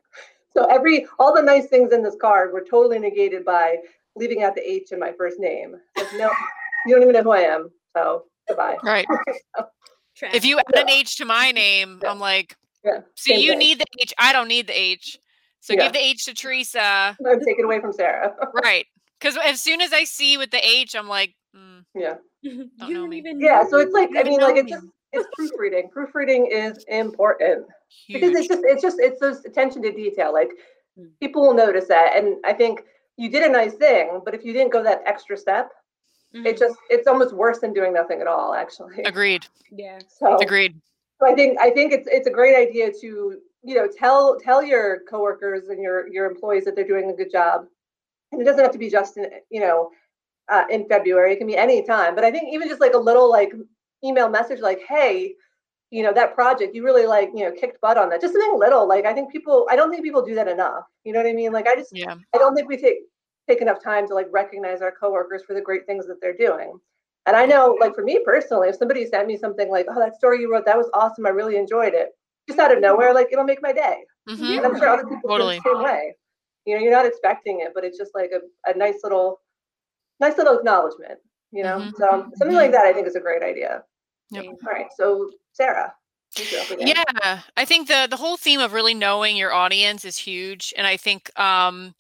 [0.55, 3.77] So every all the nice things in this card were totally negated by
[4.15, 5.75] leaving out the H in my first name.
[5.97, 6.29] Like, no,
[6.85, 7.69] you don't even know who I am.
[7.95, 8.77] So goodbye.
[8.83, 9.07] Right.
[10.15, 10.35] Trash.
[10.35, 12.11] If you add an H to my name, Yeah.
[12.11, 13.59] I'm like, Yeah, so you thing.
[13.59, 14.13] need the H.
[14.17, 15.17] I don't need the H.
[15.59, 15.83] So Yeah.
[15.83, 17.17] give the H to Teresa.
[17.25, 18.35] I'm taken away from Sarah.
[18.63, 18.85] Right.
[19.19, 22.15] Because as soon as I see with the H, I'm like, mm, yeah.
[22.41, 23.17] you know don't me.
[23.19, 23.61] even Yeah.
[23.63, 25.89] know So it's like I mean, know like it's just it's proofreading.
[25.91, 27.65] proofreading is important
[28.09, 30.33] because it's just it's just it's those attention to detail.
[30.33, 30.49] Like
[30.99, 31.09] Mm.
[31.19, 32.83] people will notice that, and I think
[33.17, 35.71] you did a nice thing, but if you didn't go that extra step,
[36.33, 36.47] Mhm.
[36.47, 38.53] it just it's almost worse than doing nothing at all.
[38.53, 39.03] Actually.
[39.05, 39.45] Agreed.
[39.71, 39.99] yeah.
[40.07, 40.73] So Agreed.
[41.21, 44.63] So I think I think it's it's a great idea to you know tell tell
[44.63, 47.67] your coworkers and your your employees that they're doing a good job,
[48.31, 49.91] and it doesn't have to be just in you know
[50.49, 51.33] uh, in February.
[51.33, 52.15] It can be any time.
[52.15, 53.53] But I think even just like a little like
[54.03, 55.35] email message like, hey,
[55.93, 58.21] you know that project you really like you know kicked butt on that.
[58.21, 58.87] Just something little.
[58.87, 60.85] Like I think people I don't think people do that enough.
[61.03, 61.51] You know what I mean?
[61.53, 62.15] Like I just Yeah.
[62.35, 62.99] I don't think we take
[63.47, 66.79] take enough time to like recognize our coworkers for the great things that they're doing.
[67.25, 70.15] And I know, like for me personally, if somebody sent me something like, "Oh, that
[70.15, 71.25] story you wrote, that was awesome.
[71.25, 72.09] I really enjoyed it,"
[72.49, 74.03] just out of nowhere, like it'll make my day.
[74.27, 75.59] hmm And I'm sure other people Totally.
[75.59, 76.15] feel the same way.
[76.65, 79.41] You know, you're not expecting it, but it's just like a, a nice little,
[80.19, 81.19] nice little acknowledgement.
[81.51, 81.95] You know, Mhm.
[81.97, 83.83] so something like that, I think is a great idea.
[84.33, 84.45] Yep.
[84.45, 85.93] All right, so Sarah,
[86.37, 86.87] you go up again.
[86.87, 90.87] Yeah, I think the the whole theme of really knowing your audience is huge, and
[90.87, 91.93] I think um,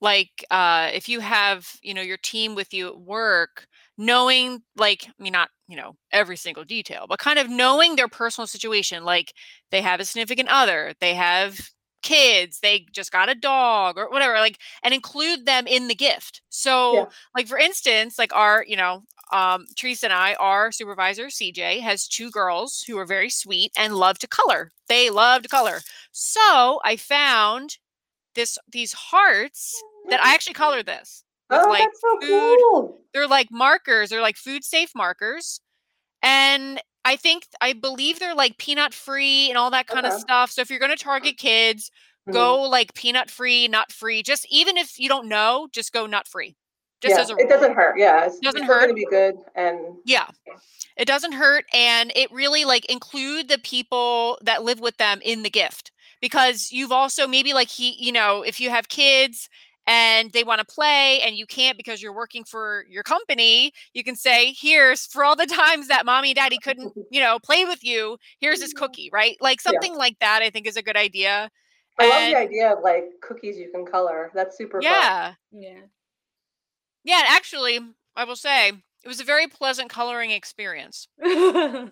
[0.00, 3.66] like uh, if you have you know your team with you at work,
[3.98, 8.08] knowing like I mean not you know every single detail, but kind of knowing their
[8.08, 9.32] personal situation, like
[9.70, 11.58] they have a significant other, they have
[12.02, 16.42] kids, they just got a dog or whatever, like and include them in the gift.
[16.48, 17.06] So Yeah.
[17.36, 22.08] like for instance, like our you know um, Teresa and I, our supervisor, CJ, has
[22.08, 24.70] two girls who are very sweet and love to color.
[24.88, 25.80] They love to color.
[26.12, 27.78] So I found
[28.34, 31.24] this these hearts that I actually colored this.
[31.50, 32.58] Oh, like, that's so food.
[32.70, 33.00] cool.
[33.12, 34.10] They're like markers.
[34.10, 35.60] They're like food safe markers,
[36.22, 40.50] and I think I believe they're like peanut free and all that kind of stuff.
[40.50, 41.90] So if you're going to target kids,
[42.28, 42.32] Mhm.
[42.34, 44.22] go like peanut free, nut free.
[44.22, 46.56] Just even if you don't know, just go nut free.
[47.00, 47.98] Just yeah, as a it doesn't hurt.
[47.98, 48.94] Yeah, it's Doesn't it's still gonna hurt.
[48.94, 50.26] be good, and Yeah.
[50.96, 55.42] It doesn't hurt and it really like include the people that live with them in
[55.42, 59.48] the gift because you've also maybe like he, you know, if you have kids
[59.86, 64.04] and they want to play and you can't because you're working for your company, you
[64.04, 67.64] can say, "Here's for all the times that mommy and daddy couldn't, you know, play
[67.64, 69.38] with you, here's this cookie," right?
[69.40, 69.70] Like Yeah.
[69.72, 71.50] something like that I think is a good idea.
[71.98, 74.30] I love And- the idea of like cookies you can color.
[74.34, 74.92] That's super fun.
[74.92, 75.80] Yeah, yeah.
[77.04, 77.18] Yeah.
[77.18, 77.78] Yeah, actually,
[78.16, 81.08] I will say it was a very pleasant coloring experience.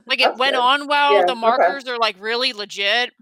[0.07, 0.61] Like it went good.
[0.61, 1.15] on well.
[1.15, 1.41] Yeah, the okay.
[1.41, 3.13] markers are like really legit.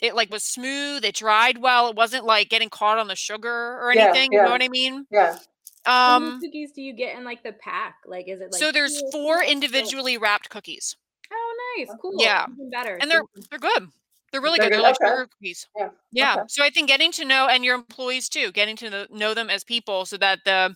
[0.00, 1.04] It like was smooth.
[1.04, 1.88] It dried well.
[1.88, 4.32] It wasn't like getting caught on the sugar or Yeah, anything.
[4.32, 5.06] You know what I mean?
[5.10, 5.38] Yeah.
[5.86, 6.40] Um.
[6.40, 7.96] cookies do you get in like the pack?
[8.06, 10.96] Like, is it like so there's four individually wrapped cookies,
[11.32, 12.12] Oh, nice, cool.
[12.18, 12.46] Yeah.
[12.52, 12.96] even better.
[12.96, 13.88] and they're they're good.
[14.32, 14.72] They're really They're good.
[14.74, 14.82] They're good?
[14.82, 15.10] like Okay.
[15.10, 15.66] sugar cookies.
[15.76, 16.32] Yeah, Yeah.
[16.34, 16.42] okay.
[16.48, 19.62] So I think getting to know and your employees too, getting to know them as
[19.64, 20.74] people, so that the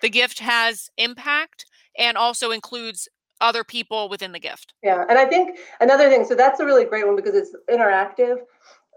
[0.00, 1.66] the gift has impact
[1.98, 3.08] and also includes
[3.40, 4.74] other people within the gift.
[4.82, 8.36] Yeah, and I think another thing, so that's a really great one because it's interactive,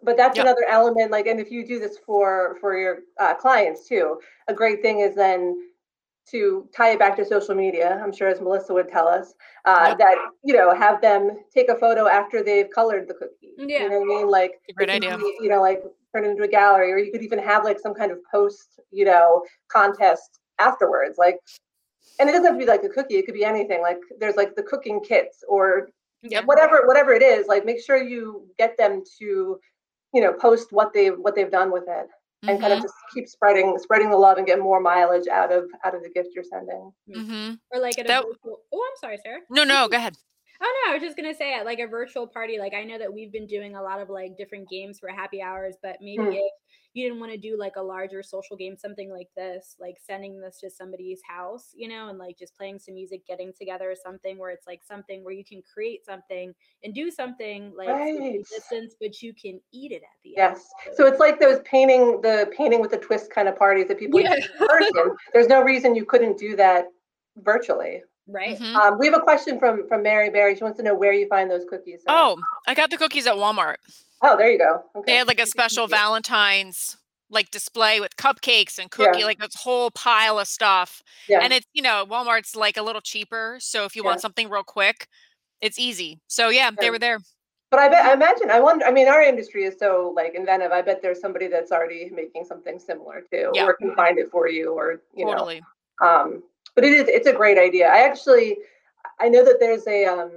[0.02, 0.46] but that's Yep.
[0.46, 1.12] another element.
[1.12, 5.00] Like, and if you do this for for your uh, clients too, a great thing
[5.00, 5.56] is then
[6.32, 8.00] to tie it back to social media.
[8.04, 9.34] I'm sure, as Melissa would tell us,
[9.66, 9.98] uh, Yep.
[10.00, 13.54] that you know have them take a photo after they've colored the cookie.
[13.58, 13.84] Yeah.
[13.84, 14.28] you know what I mean.
[14.30, 15.18] Like, great idea.
[15.40, 17.94] you know, like turn it into a gallery, or you could even have like some
[17.94, 21.18] kind of post, you know, contest afterwards.
[21.18, 21.38] Like,
[22.20, 23.16] and it doesn't have to be like a cookie.
[23.16, 23.82] It could be anything.
[23.82, 25.90] Like, there's like the cooking kits or
[26.26, 26.46] Yep.
[26.46, 29.60] whatever whatever it is like make sure you get them to
[30.14, 32.08] you know post what they've what they've done with it
[32.44, 35.52] and kind of Mhm, just keep spreading spreading the love and get more mileage out
[35.52, 37.56] of out of the gift you're sending mm-hmm.
[37.74, 38.62] Or like at a That- virtual.
[38.74, 39.42] Oh, I'm sorry, Sarah.
[39.50, 40.16] No, no, go ahead.
[40.62, 42.58] Oh no, I was just gonna say at like a virtual party.
[42.58, 45.42] Like I know that we've been doing a lot of like different games for happy
[45.42, 46.32] hours, but maybe Hmm.
[46.32, 46.52] if
[46.94, 50.40] you didn't want to do like a larger social game, something like this, like sending
[50.40, 53.96] this to somebody's house, you know, and like just playing some music, getting together, or
[53.96, 56.54] something where it's like something where you can create something
[56.84, 58.44] and do something like Right.
[58.50, 60.54] distance, but you can eat it at the end.
[60.56, 60.96] yes end.
[60.96, 64.20] so it's like those painting the painting with the twist kind of parties that people
[64.20, 64.36] Yeah.
[64.36, 66.86] in person there's no reason you couldn't do that
[67.38, 68.58] virtually right.
[68.60, 68.76] Mhm.
[68.76, 71.28] um, we have a question from from mary barry she wants to know where you
[71.28, 72.18] find those cookies Sarah.
[72.20, 73.76] Oh, I got the cookies at Walmart.
[74.24, 76.98] Oh there you go They had like a special Valentine's
[77.30, 79.26] like display with cupcakes and cookie, Yeah.
[79.26, 81.02] like this whole pile of stuff.
[81.28, 83.58] yeah And it's, you know, Walmart's like a little cheaper.
[83.60, 84.10] So if you Yeah.
[84.10, 85.08] want something real quick,
[85.62, 86.20] it's easy.
[86.28, 87.20] So yeah, they were there.
[87.72, 90.72] But I bet I imagine I wonder I mean our industry is so like inventive.
[90.72, 93.66] I bet there's somebody that's already making something similar too Yeah.
[93.66, 95.62] or can find it for you or you Totally.
[96.02, 96.08] know.
[96.08, 96.44] Um
[96.76, 97.88] but it is it's a great idea.
[97.88, 98.58] I actually
[99.20, 100.32] I know that there's a um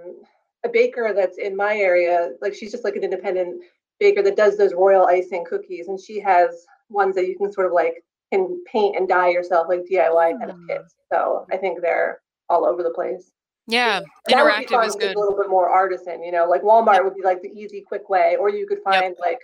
[0.64, 3.62] a baker that's in my area like she's just like an independent
[3.98, 7.66] baker that does those royal icing cookies and she has ones that you can sort
[7.66, 10.66] of like can paint and dye yourself like DIY kind of Mm.
[10.68, 10.94] kits.
[11.12, 13.32] So I think they're all over the place.
[13.68, 14.00] Yeah.
[14.28, 15.16] That would be Interactive fun is good.
[15.16, 18.08] a little bit more artisan, you know, like Walmart would be like the easy, quick
[18.08, 19.38] way, or you could find like,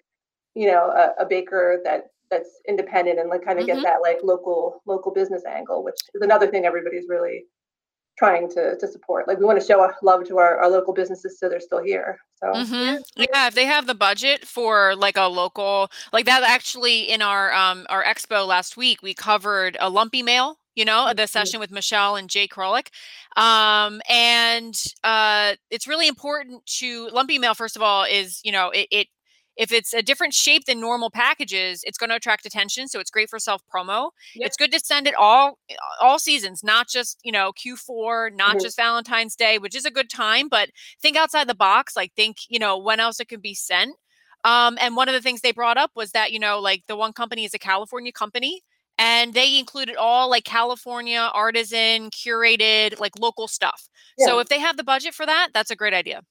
[0.55, 3.75] you know, a, a baker that that's independent and like kind of Mhm.
[3.75, 7.47] get that like local local business angle, which is another thing everybody's really
[8.19, 9.29] trying to to support.
[9.29, 11.83] Like we want to show our love to our, our local businesses so they're still
[11.83, 12.19] here.
[12.37, 17.03] So hmm Yeah, if they have the budget for like a local, like that actually
[17.11, 21.27] in our um our expo last week, we covered a lumpy mail, you know, the
[21.27, 21.29] Mhm.
[21.29, 22.89] session with Michelle and Jay Krolik.
[23.37, 28.71] Um, and uh it's really important to lumpy mail, first of all, is you know,
[28.71, 29.07] it, it
[29.57, 32.89] if it's a different shape than normal packages, it's going to attract attention.
[32.89, 34.11] So it's great for self promo.
[34.35, 34.47] Yep.
[34.47, 35.59] It's good to send it all
[36.01, 38.63] all seasons, not just you know Q4, not Mhm.
[38.63, 41.97] just Valentine's Day, which is a good time, but think outside the box.
[41.97, 43.97] Like think you know when else it could be sent.
[44.45, 46.97] Um, and one of the things they brought up was that you know like the
[46.97, 48.63] one company is a California company,
[48.99, 53.89] and they included all like California artisan curated like local stuff.
[54.19, 56.23] So if they have the budget for that, that's a great idea.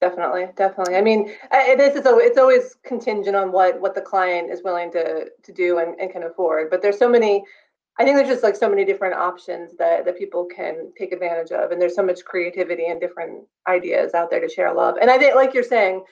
[0.00, 0.96] Definitely, definitely.
[0.96, 5.26] I mean, this is it's always contingent on what what the client is willing to
[5.42, 6.70] to do and, and can afford.
[6.70, 7.44] But there's so many.
[7.98, 11.50] I think there's just like so many different options that that people can take advantage
[11.52, 14.96] of, and there's so much creativity and different ideas out there to share love.
[15.00, 16.04] And I think, like you're saying,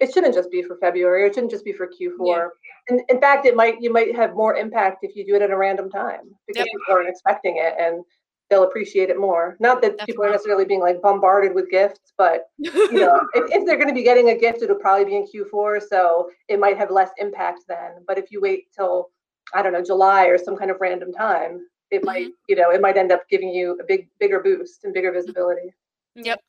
[0.00, 1.26] it shouldn't just be for February.
[1.26, 2.48] It shouldn't just be for Q4.
[2.88, 5.50] And in fact, it might you might have more impact if you do it at
[5.50, 6.66] a random time because Yep.
[6.66, 8.04] people aren't expecting it and
[8.50, 9.56] they'll appreciate it more.
[9.60, 13.64] Not that people are necessarily being like bombarded with gifts, but you know, if, if
[13.64, 16.76] they're going to be getting a gift, it'll probably be in Q4, so it might
[16.76, 18.04] have less impact then.
[18.06, 19.10] But if you wait till
[19.54, 21.60] I don't know July or some kind of random time,
[21.90, 24.92] it might you know it might end up giving you a big bigger boost and
[24.92, 25.72] bigger visibility.
[26.16, 26.40] Yep.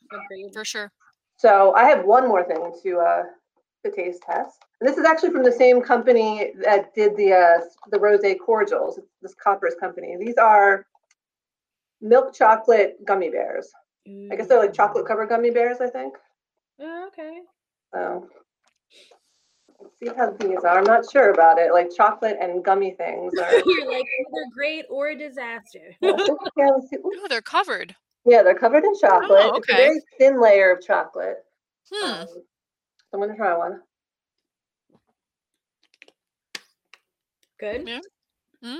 [0.53, 0.91] For sure.
[1.37, 3.23] So I have one more thing to uh,
[3.83, 4.57] the taste test.
[4.79, 8.99] And this is actually from the same company that did the uh, the rose cordials.
[9.21, 10.17] This Koppers company.
[10.19, 10.85] These are
[12.01, 13.69] milk chocolate gummy bears.
[14.31, 15.77] I guess they're like chocolate covered gummy bears.
[15.81, 16.15] I think.
[16.79, 17.39] Oh, okay.
[17.93, 18.27] So
[19.79, 20.77] let's see how these are.
[20.79, 21.71] I'm not sure about it.
[21.71, 23.51] Like chocolate and gummy things are.
[23.65, 25.95] You're like either great or a disaster.
[26.01, 26.09] yeah,
[26.57, 26.97] let's see.
[27.03, 27.95] Oh, they're covered.
[28.25, 29.29] Yeah, they're covered in chocolate.
[29.31, 29.85] Oh, It's a okay.
[29.87, 31.37] very thin layer of chocolate.
[31.91, 32.11] Hmm.
[32.11, 32.27] Um,
[33.13, 33.81] I'm gonna try one.
[37.59, 37.87] Good.
[37.87, 37.99] Yeah.
[38.63, 38.79] Mm.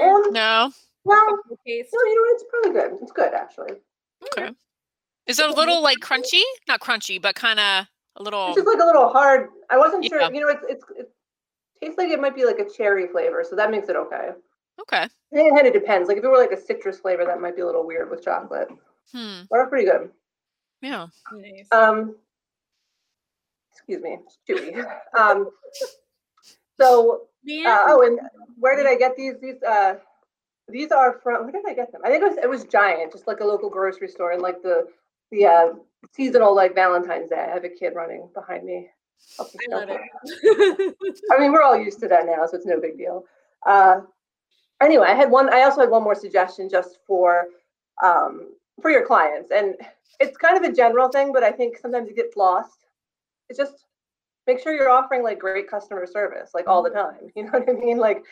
[0.00, 0.70] Um, No.
[1.04, 1.26] Well,
[1.66, 1.90] taste.
[1.92, 2.98] no, you know, it's probably good.
[3.02, 3.78] It's good actually.
[4.24, 4.50] Okay.
[5.26, 6.42] Is it a little like crunchy?
[6.68, 7.86] Not crunchy, but kind of
[8.16, 8.48] a little.
[8.48, 9.48] It's just like a little hard.
[9.70, 10.20] I wasn't sure.
[10.20, 10.30] Yeah.
[10.30, 11.10] You know, it's, it's it
[11.80, 14.30] tastes like it might be like a cherry flavor, so that makes it okay.
[14.80, 15.02] Okay.
[15.32, 16.08] And it kind of depends.
[16.08, 18.24] Like if it were like a citrus flavor, that might be a little weird with
[18.24, 18.68] chocolate.
[19.12, 19.42] Hmm.
[19.50, 20.10] But they're pretty good.
[20.82, 21.06] Yeah.
[21.32, 21.68] Nice.
[21.72, 22.16] Um,
[23.72, 24.84] excuse me, chewy.
[25.18, 25.48] Um,
[26.80, 28.18] so Uh, oh, and
[28.58, 29.34] where did I get these?
[29.40, 29.94] These uh,
[30.68, 31.42] these are from.
[31.42, 32.00] Where did I get them?
[32.04, 34.62] I think it was it was Giant, just like a local grocery store, and like
[34.62, 34.86] the
[35.30, 35.66] the uh,
[36.12, 37.46] seasonal like Valentine's Day.
[37.48, 38.88] I have a kid running behind me.
[39.38, 40.96] I love it.
[41.32, 43.24] I mean, we're all used to that now, so it's no big deal.
[43.66, 44.00] Uh,
[44.82, 45.52] anyway, I had one.
[45.52, 47.46] I also had one more suggestion just for
[48.02, 49.74] um, for your clients, and
[50.20, 52.86] it's kind of a general thing, but I think sometimes it gets lost.
[53.48, 53.86] It's just
[54.46, 57.14] make sure you're offering like great customer service, like all the time.
[57.36, 57.98] You know what I mean?
[57.98, 58.24] Like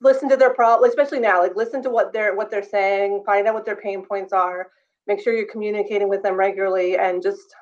[0.00, 1.40] listen to their problem, especially now.
[1.42, 4.68] Like listen to what they're what they're saying, find out what their pain points are.
[5.06, 7.54] Make sure you're communicating with them regularly, and just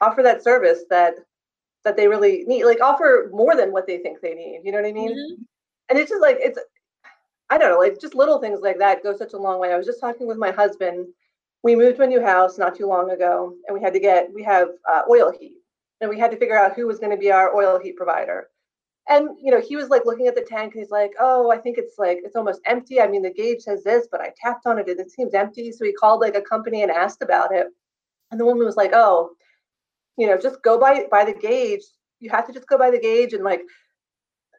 [0.00, 1.14] offer that service that
[1.84, 4.78] that they really need like offer more than what they think they need you know
[4.78, 5.44] what i mean Mhm.
[5.88, 6.58] and it's just like it's
[7.50, 9.76] i don't know like just little things like that go such a long way i
[9.76, 11.06] was just talking with my husband
[11.62, 14.32] we moved to a new house not too long ago and we had to get
[14.34, 15.56] we have uh, oil heat
[16.00, 18.48] and we had to figure out who was going to be our oil heat provider
[19.08, 21.56] and you know he was like looking at the tank and he's like oh i
[21.56, 23.00] think it's like it's almost empty.
[23.00, 25.72] I mean the gauge says this but i tapped on it and it seems empty.
[25.72, 27.68] So he called like a company and asked about it.
[28.30, 29.30] And the woman was like oh
[30.16, 31.82] you know just go by by the gauge.
[32.20, 33.62] You have to just go by the gauge and like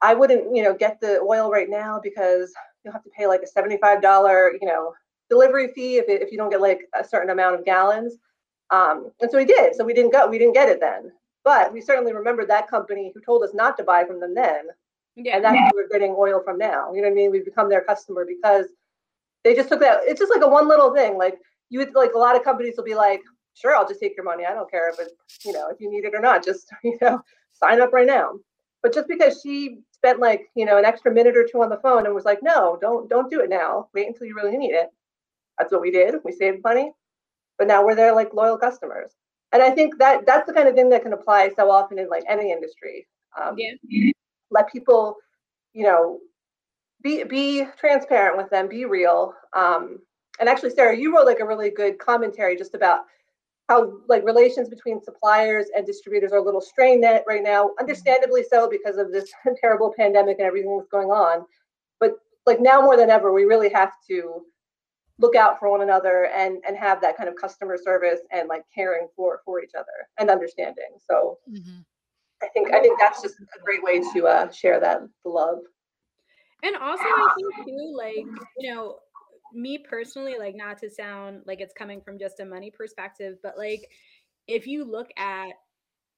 [0.01, 3.41] i wouldn't you know get the oil right now because you'll have to pay like
[3.41, 4.93] a $75 you know
[5.29, 8.15] delivery fee if, if you don't get like a certain amount of gallons.
[8.69, 9.75] Um, and so we did.
[9.75, 11.11] So we didn't go we didn't get it then
[11.47, 14.63] but we certainly remember that company who told us not to buy from them then
[15.15, 15.35] Yeah.
[15.35, 16.81] and that's who we're getting oil from now.
[16.93, 17.31] You know what I mean?
[17.31, 18.65] We've become their customer because
[19.43, 19.99] they just took that.
[20.09, 21.17] It's just like a one little thing.
[21.17, 21.35] Like
[21.69, 23.21] you would like a lot of companies will be like,
[23.53, 24.43] sure, I'll just take your money.
[24.45, 25.11] I don't care if it,
[25.45, 26.43] you know, if you need it or not.
[26.49, 27.21] Just you know,
[27.53, 28.27] sign up right now.
[28.83, 31.77] But just because she spent like you know an extra minute or two on the
[31.85, 33.87] phone and was like, no, don't don't do it now.
[33.93, 34.89] Wait until you really need it.
[35.57, 36.15] That's what we did.
[36.25, 36.91] We saved money,
[37.57, 39.11] but now we're their like loyal customers.
[39.53, 42.09] And I think that that's the kind of thing that can apply so often in
[42.09, 43.07] like any industry.
[43.39, 44.11] Um, Yeah.
[44.49, 45.17] let people
[45.73, 46.19] you know
[47.03, 49.99] be be transparent with them be real um
[50.39, 53.01] and actually sarah you wrote like a really good commentary just about
[53.69, 58.69] how like relations between suppliers and distributors are a little strained right now understandably so
[58.69, 59.31] because of this
[59.61, 61.45] terrible pandemic and everything that's going on
[61.99, 62.13] but
[62.45, 64.43] like now more than ever we really have to
[65.19, 68.63] look out for one another and and have that kind of customer service and like
[68.73, 71.85] caring for for each other and understanding so Mhm.
[72.41, 75.59] I think I think that's just a great way to uh, share that love.
[76.63, 78.25] And also, I think too, like,
[78.57, 78.99] you know,
[79.53, 83.57] me personally, like, not to sound like it's coming from just a money perspective, but
[83.57, 83.89] like,
[84.47, 85.51] if you look at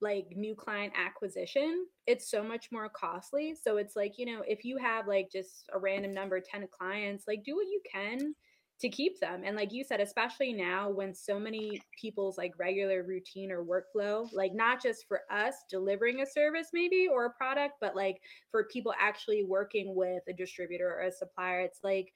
[0.01, 3.55] like new client acquisition, it's so much more costly.
[3.55, 7.25] So it's like, you know, if you have like just a random number, 10 clients,
[7.27, 8.35] like, do what you can
[8.79, 9.41] to keep them.
[9.43, 14.27] And like you said, especially now when so many people's like regular routine or workflow,
[14.31, 18.65] like, not just for us delivering a service maybe or a product, but like, for
[18.71, 22.13] people actually working with a distributor or a supplier it's like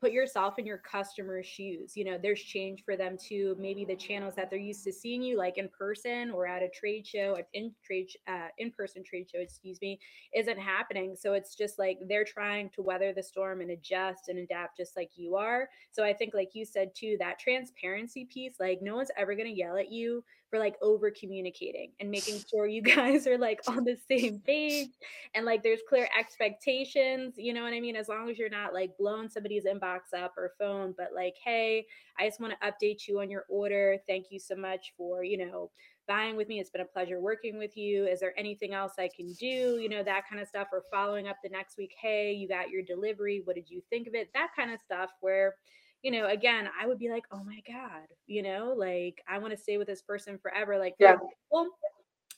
[0.00, 3.96] put yourself in your customer's shoes you know there's change for them too maybe the
[3.96, 7.36] channels that they're used to seeing you like in person or at a trade show
[7.36, 9.98] at in trade uh, in-person trade show excuse me
[10.34, 11.16] isn't happening.
[11.18, 14.96] So it's just like they're trying to weather the storm and adjust and adapt just
[14.96, 15.68] like you are.
[15.90, 19.48] So i think like you said too that transparency piece like no one's ever to
[19.48, 23.84] yell at you for like over communicating and making sure you guys are like on
[23.84, 24.88] the same page
[25.34, 27.96] and like there's clear expectations you know what i mean?
[27.96, 31.86] As long as you're not like blowing somebody's inbox up or phone but like hey
[32.18, 33.96] i just want to update you on your order.
[34.06, 35.70] Thank you so much for you know
[36.08, 36.58] buying with me.
[36.58, 38.06] It's been a pleasure working with you.
[38.06, 39.78] Is there anything else i can do?
[39.80, 42.70] you know that kind of stuff or following up the next week hey you got
[42.70, 43.42] your delivery.
[43.44, 44.30] What did you think of it?
[44.34, 45.54] that kind of stuff where
[46.02, 49.52] you know again i would be like oh my god you know like i want
[49.52, 51.12] to stay with this person forever like for Yeah.
[51.14, 51.76] example,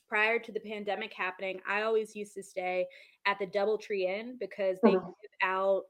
[0.07, 2.85] prior to the pandemic happening, I always used to stay
[3.25, 5.15] at the DoubleTree Inn because they Mhm.
[5.21, 5.85] give out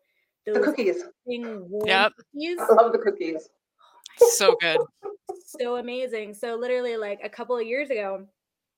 [0.46, 1.04] The cookies.
[1.26, 2.14] warm Yep.
[2.16, 2.60] cookies.
[2.62, 3.50] I love the cookies.
[4.18, 4.80] So good.
[5.46, 6.36] so amazing.
[6.36, 8.26] So literally like a couple of years ago,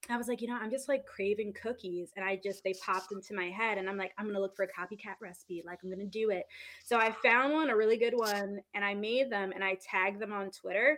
[0.10, 2.12] I was like, you know, I'm just like craving cookies.
[2.16, 4.56] And I just, they popped into my head and I'm like, I'm going to look
[4.56, 5.64] for a copycat recipe.
[5.66, 6.46] Like, I'm going to do it.
[6.84, 10.20] So I found one, a really good one, and I made them and I tagged
[10.20, 10.98] them on Twitter.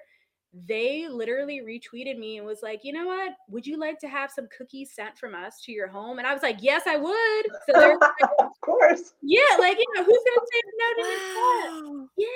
[0.68, 3.34] They literally retweeted me and was like, you know what?
[3.50, 6.18] Would you like to have some cookies sent from us to your home?
[6.18, 7.46] And I was like, yes, I would.
[7.66, 8.30] So they're like,
[8.62, 9.14] course.
[9.22, 11.72] yeah, like, you know, who's going to say no to that?
[11.72, 12.08] Wow.
[12.18, 12.28] Yeah.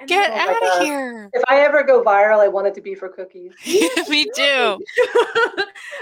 [0.00, 0.82] And Get oh my out of God.
[0.84, 1.30] here.
[1.32, 3.52] If I ever go viral, I want it to be for cookies.
[4.08, 4.32] Me too.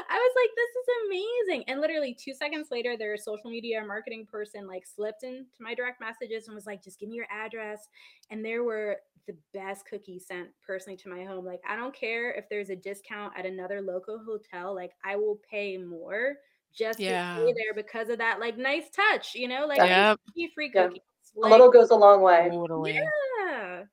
[0.08, 1.64] I was like, this is amazing.
[1.68, 6.00] And literally two seconds later, their social media marketing person like slipped into my direct
[6.00, 7.88] messages and was like, just give me your address.
[8.30, 8.96] And there were
[9.26, 11.44] the best cookies sent personally to my home.
[11.44, 15.40] Like, I don't care if there's a discount at another local hotel, like, I will
[15.50, 16.36] pay more
[16.76, 17.34] just Yeah.
[17.36, 20.20] to stay there because of that, like, nice touch, you know, like, Yep.
[20.36, 20.86] hey, free Yeah.
[20.88, 21.02] cookies.
[21.36, 22.48] A Like, little goes a long way.
[22.50, 22.94] Totally.
[22.94, 23.84] yeah.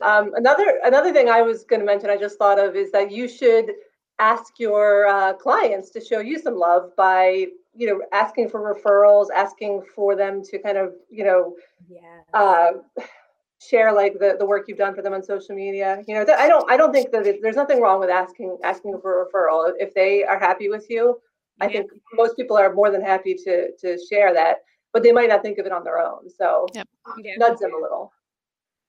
[0.00, 3.10] Um, another another thing I was going to mention, I just thought of, is that
[3.10, 3.72] you should
[4.18, 9.26] ask your uh, clients to show you some love by, you know, asking for referrals,
[9.34, 11.54] asking for them to kind of, you know,
[11.88, 12.22] Yeah.
[12.32, 12.72] uh,
[13.60, 16.02] share like the, the work you've done for them on social media.
[16.06, 18.58] You know, th- I don't I don't think that it, there's nothing wrong with asking
[18.64, 21.20] asking for a referral if they are happy with you.
[21.60, 21.72] I Yeah.
[21.72, 24.58] think most people are more than happy to to share that,
[24.92, 26.28] but they might not think of it on their own.
[26.30, 26.84] So yeah.
[27.36, 28.12] nudge them a little.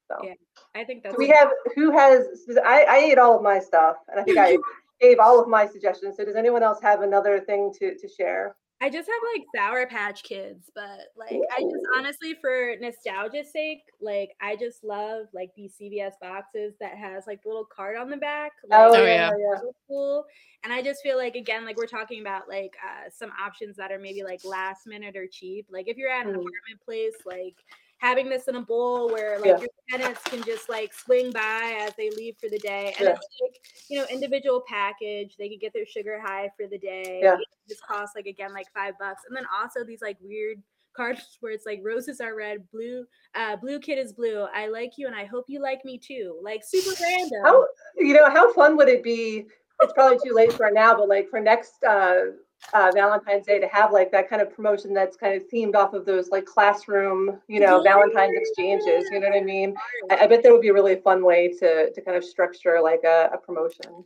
[0.10, 0.18] So.
[0.24, 0.34] Yeah.
[0.76, 2.28] I think that's Do we have who has
[2.66, 4.58] I, I ate all of my stuff and I think I
[5.02, 6.18] gave all of my suggestions.
[6.18, 8.56] So does anyone else have another thing to, to share?
[8.82, 13.84] I just have like Sour Patch Kids, but like I just honestly, for nostalgia's sake,
[14.02, 18.10] like I just love like these CVS boxes that has like the little card on
[18.10, 18.54] the back.
[18.68, 19.62] Like, Oh, yeah, yeah.
[19.88, 20.26] cool.
[20.64, 23.92] And I just feel like again, like we're talking about like uh some options that
[23.92, 25.68] are maybe like last minute or cheap.
[25.70, 26.36] Like if you're at an Mm.
[26.38, 27.58] apartment place, like
[28.02, 29.60] having this in a bowl where like Yeah.
[29.60, 32.96] your tenants can just like swing by as they leave for the day.
[32.98, 33.14] And Yeah.
[33.14, 35.38] it's like, you know, individual package.
[35.38, 37.20] They could get their sugar high for the day.
[37.22, 37.36] Yeah.
[37.36, 39.22] It just costs like again like five bucks.
[39.28, 40.62] And then also these like weird
[40.94, 44.48] cards where it's like roses are red, blue, uh, blue kid is blue.
[44.54, 46.40] I like you and I hope you like me too.
[46.42, 47.40] Like super random.
[47.46, 49.46] How you know how fun would it be?
[49.80, 52.32] It's probably too late for now, but like for next uh,
[52.74, 55.94] uh, Valentine's Day to have like that kind of promotion that's kind of themed off
[55.94, 59.10] of those like classroom, you know, Valentine's exchanges.
[59.12, 59.76] You know what I mean?
[60.10, 62.80] I, I bet that would be a really fun way to to kind of structure
[62.82, 64.04] like a, a promotion.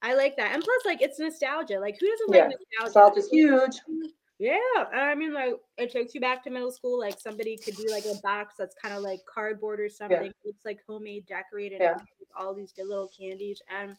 [0.00, 0.54] I like that.
[0.54, 1.80] And plus, like, it's nostalgia.
[1.80, 3.18] Like, who doesn't Yeah, like nostalgia?
[3.20, 4.12] Nostalgia's huge.
[4.38, 4.84] Yeah.
[4.94, 7.00] I mean, like, it takes you back to middle school.
[7.00, 10.26] Like, somebody could do like a box that's kind of like cardboard or something.
[10.26, 11.94] It looks like homemade, decorated, Yeah.
[12.20, 13.60] with all these good little candies.
[13.76, 13.96] And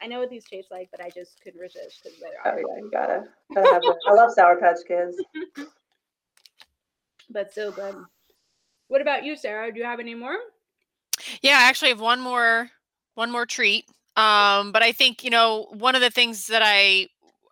[0.00, 2.64] I know what these taste like, but I just couldn't resist because they're Oh awesome.
[2.76, 3.24] yeah, you gotta
[3.54, 3.96] gotta have it.
[4.08, 5.16] I love Sour Patch Kids.
[7.30, 7.94] But so good.
[8.88, 9.72] What about you, Sarah?
[9.72, 10.36] Do you have any more?
[11.40, 12.70] Yeah, I actually have one more
[13.14, 13.86] one more treat.
[14.16, 17.08] Um, but I think, you know, one of the things that I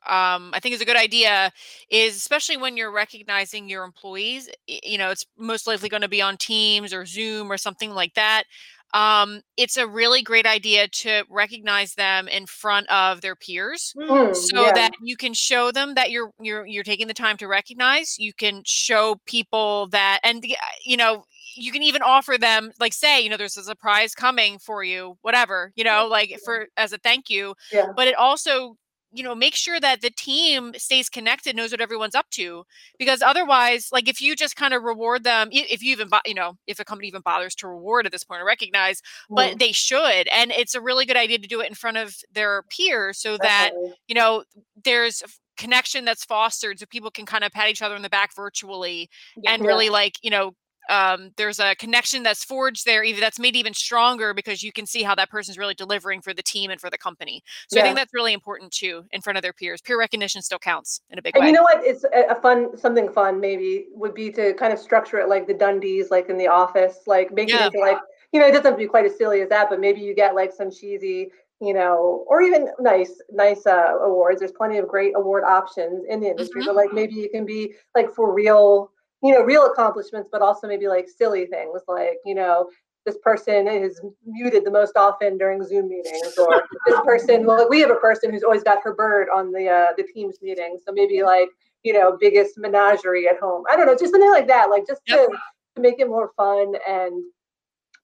[0.06, 1.52] um, I think is a good idea
[1.90, 6.22] is especially when you're recognizing your employees, you know, it's most likely going to be
[6.22, 8.44] on Teams or Zoom or something like that.
[8.92, 14.34] Um, it's a really great idea to recognize them in front of their peers Mm,
[14.34, 14.72] so yeah.
[14.72, 18.32] that you can show them that you're you're you're taking the time to recognize you
[18.32, 20.44] can show people that and
[20.84, 21.24] you know
[21.56, 25.16] you can even offer them like say you know there's a surprise coming for you
[25.22, 27.86] whatever you know like for as a thank you Yeah.
[27.96, 28.76] but it also
[29.12, 32.64] you know make sure that the team stays connected knows what everyone's up to
[32.98, 36.56] because otherwise like if you just kind of reward them if you even you know
[36.66, 39.02] if a company even bothers to reward at this point or recognize
[39.34, 41.96] but Mm, they should and it's a really good idea to do it in front
[41.96, 43.72] of their peers so that
[44.08, 44.44] you know
[44.84, 45.22] there's
[45.56, 49.08] connection that's fostered so people can kind of pat each other in the back virtually
[49.46, 50.52] and really like you know
[50.90, 54.84] um, there's a connection that's forged there either that's made even stronger because you can
[54.84, 57.82] see how that person's really delivering for the team and for the company so i
[57.82, 61.18] think that's really important too in front of their peers peer recognition still counts in
[61.18, 61.40] a big way.
[61.40, 61.84] And way you know what?
[61.84, 65.54] It's a fun, something fun maybe would be to kind of structure it like the
[65.54, 67.68] Dundies, like in the office, like make Yeah.
[67.72, 67.98] it like,
[68.32, 70.14] you know, it doesn't have to be quite as silly as that, but maybe you
[70.14, 71.30] get like some cheesy,
[71.60, 74.40] you know, or even nice, nice uh, awards.
[74.40, 76.66] There's plenty of great award options in the industry, Mhm.
[76.66, 78.90] but like maybe it can be like for real,
[79.22, 82.68] you know, real accomplishments, but also maybe like silly things like, you know,
[83.06, 87.46] this person is muted the most often during Zoom meetings, or this person.
[87.46, 90.36] Well, we have a person who's always got her bird on the uh, the Teams
[90.42, 91.48] meeting, so maybe like
[91.82, 93.64] you know, biggest menagerie at home.
[93.70, 95.28] I don't know, just something like that, like just Yep.
[95.28, 95.36] to,
[95.76, 97.24] to make it more fun and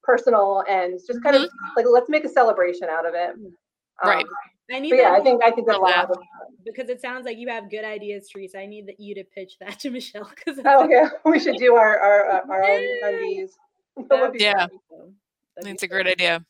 [0.02, 3.36] personal, and just kind of like let's make a celebration out of it.
[4.04, 4.26] Right.
[4.72, 6.18] I need yeah, I think I think that's a lot of
[6.64, 8.58] because it sounds like you have good ideas, Teresa.
[8.58, 11.76] I need that you to pitch that to Michelle because Oh yeah, we should do
[11.76, 13.50] our our uh, our own Dundies.
[14.10, 14.66] That would be Yeah.
[14.90, 15.14] fun.
[15.58, 16.44] It's a great idea.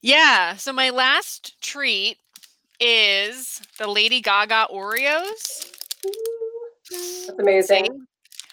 [0.00, 0.56] Yeah.
[0.56, 2.16] So my last treat
[2.80, 5.70] is the Lady Gaga Oreos.
[6.90, 7.84] That's amazing.
[7.84, 7.90] See?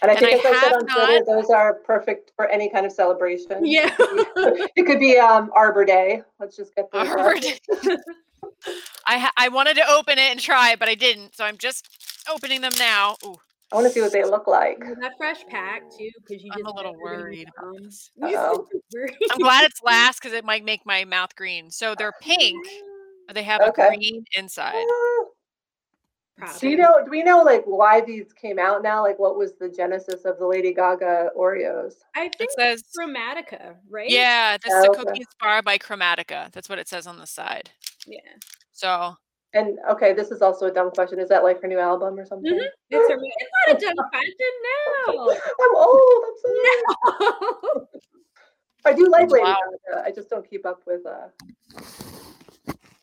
[0.02, 2.70] And I And think, I as I said on Twitter, those are perfect for any
[2.70, 3.64] kind of celebration.
[3.66, 3.96] Yeah.
[4.00, 6.24] it could be um, Arbor Day.
[6.40, 7.08] Let's just get those.
[7.08, 7.20] out.
[7.20, 7.60] Arbor Day.
[9.08, 11.36] I ha- I wanted to open it and try it, but I didn't.
[11.36, 11.88] So I'm just
[12.30, 13.16] opening them now.
[13.26, 13.38] Ooh,
[13.72, 14.80] I want to see what they look like.
[14.80, 17.84] that fresh pack too, because you I'm just a little worried be about done.
[17.84, 18.12] this.
[18.16, 18.68] You're Uh-oh.
[18.72, 19.16] so worried.
[19.32, 21.72] I'm glad it's last because it might make my mouth green.
[21.72, 22.66] So they're pink.
[23.28, 23.88] but They have Okay.
[23.88, 24.76] a green inside.
[24.76, 25.26] Ah,
[26.38, 26.60] Probably.
[26.60, 27.04] Do you know?
[27.06, 29.04] Do we know like why these came out now?
[29.04, 31.94] Like, what was the genesis of the Lady Gaga Oreos?
[32.16, 34.10] I It think says, Chromatica, right?
[34.10, 35.04] yeah, this is Oh, a okay.
[35.04, 36.52] cookie inspired by Chromatica.
[36.52, 37.70] That's what it says on the side.
[38.08, 38.20] Yeah.
[38.72, 39.16] So
[39.54, 41.20] And okay, this is also a dumb question.
[41.20, 42.52] Is that like her new album or something?
[42.54, 42.68] Mhm.
[42.90, 44.52] It's, a, it's not a dumb question.
[45.08, 45.30] No.
[45.62, 46.24] I'm old.
[46.28, 47.62] I'm sorry.
[47.76, 47.88] No.
[48.86, 49.58] I do like Lady Wow.
[49.94, 50.04] Gaga.
[50.08, 51.06] I just don't keep up with.
[51.06, 51.28] uh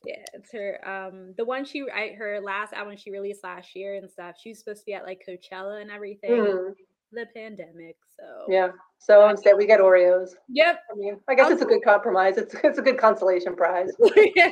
[0.04, 0.80] Yeah, it's her.
[0.88, 4.36] Um, the one she, I her last album she released last year and stuff.
[4.42, 6.30] She was supposed to be at like Coachella and everything.
[6.32, 6.74] mm,
[7.12, 8.70] The pandemic, so Yeah.
[8.98, 10.30] So instead, we get Oreos.
[10.48, 10.80] Yep.
[10.92, 12.36] I mean, I guess it's a good compromise.
[12.38, 13.92] It's it's a good consolation prize.
[14.34, 14.50] yeah.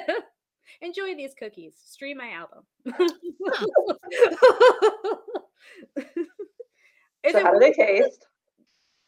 [0.81, 1.75] Enjoy these cookies.
[1.85, 2.65] Stream my album.
[7.25, 8.27] Is so how do they taste?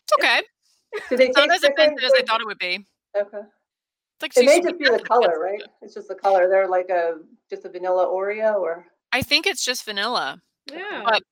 [0.02, 0.40] it's okay.
[1.10, 1.92] Do they It's not taste as different?
[2.00, 2.84] offensive as I thought it would be.
[3.16, 3.38] Okay.
[3.40, 5.40] It's like It may just be the color, offensive.
[5.42, 5.62] right?
[5.82, 6.48] It's just the color.
[6.48, 7.18] They're like a
[7.50, 10.40] just a vanilla Oreo, or I think it's just vanilla.
[10.70, 11.02] Yeah.
[11.04, 11.22] But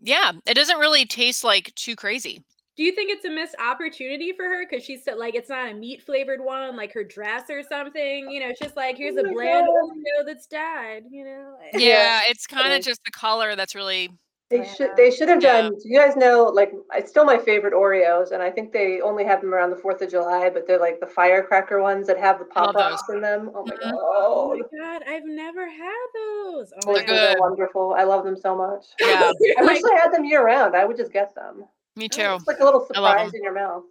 [0.00, 2.42] yeah, it doesn't really taste like too crazy.
[2.76, 4.64] Do you think it's a missed opportunity for her?
[4.68, 8.30] Because she said like it's not a meat flavored one, like her dress or something.
[8.30, 9.90] You know, it's just like here's Oh a my bland God.
[9.90, 11.04] Oreo that's dyed.
[11.10, 11.56] You know.
[11.60, 14.10] like- Yeah, Yeah, it's kind of just the color that's really
[14.50, 15.62] they should they should have Yeah.
[15.62, 15.72] done.
[15.74, 16.44] Do you guys know?
[16.44, 19.76] Like, it's still my favorite Oreos, and I think they only have them around the
[19.76, 20.50] Fourth of July.
[20.50, 23.50] But they're like the firecracker ones that have the pop ups in them.
[23.54, 23.92] Oh my Mhm.
[23.94, 26.72] Oh god, my god, I've never had those.
[26.84, 27.28] Oh my They're things god.
[27.28, 27.40] are good.
[27.40, 27.94] wonderful.
[27.96, 28.86] I love them so much.
[29.00, 29.30] Yeah.
[29.58, 30.74] I wish Like, I had them year round.
[30.74, 31.64] I would just get them.
[32.00, 32.34] Me Oh, too.
[32.36, 33.34] It's like a little I love surprise 'em.
[33.36, 33.84] in your mouth.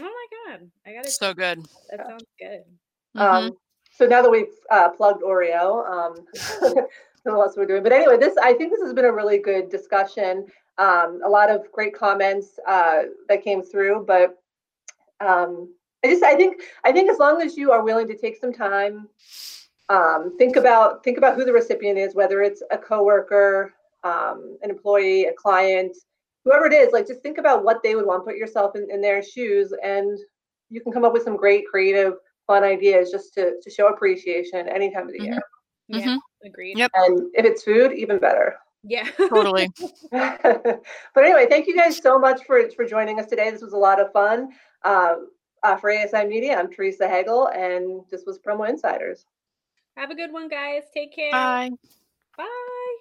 [0.00, 0.26] oh my
[0.56, 1.10] god, I got it.
[1.10, 1.60] So good.
[1.90, 2.64] that sounds good.
[3.16, 3.20] Mhm.
[3.20, 3.52] Um,
[3.92, 6.72] so now that we've uh, plugged Oreo, um, I
[7.24, 7.82] what else we're doing.
[7.82, 10.46] But anyway, this I think this has been a really good discussion.
[10.78, 14.38] Um, a lot of great comments uh, that came through, but
[15.20, 15.72] um,
[16.04, 18.52] I just I think I think as long as you are willing to take some
[18.52, 19.08] time,
[19.90, 24.70] um, think about think about who the recipient is, whether it's a coworker, um, an
[24.70, 25.94] employee, a client,
[26.44, 26.92] whoever it is.
[26.92, 28.24] Like just think about what they would want.
[28.24, 30.18] Put yourself in, in their shoes, and
[30.68, 32.14] you can come up with some great creative
[32.46, 35.40] fun ideas just to, to show appreciation any time of the year.
[35.88, 36.18] Yeah, Mhm.
[36.44, 36.78] agreed.
[36.78, 36.90] Yep.
[36.94, 38.56] And if it's food, even better.
[38.82, 39.08] Yeah.
[39.16, 39.68] Totally.
[40.10, 40.80] but
[41.16, 43.50] anyway, thank you guys so much for, for joining us today.
[43.50, 44.50] This was a lot of fun.
[44.84, 45.16] Uh,
[45.62, 49.26] uh, for ASI Media, I'm Teresa Hegel, and this was Promo Insiders.
[49.96, 50.82] Have a good one, guys.
[50.92, 51.30] Take care.
[51.30, 51.70] Bye.
[52.36, 52.96] Bye.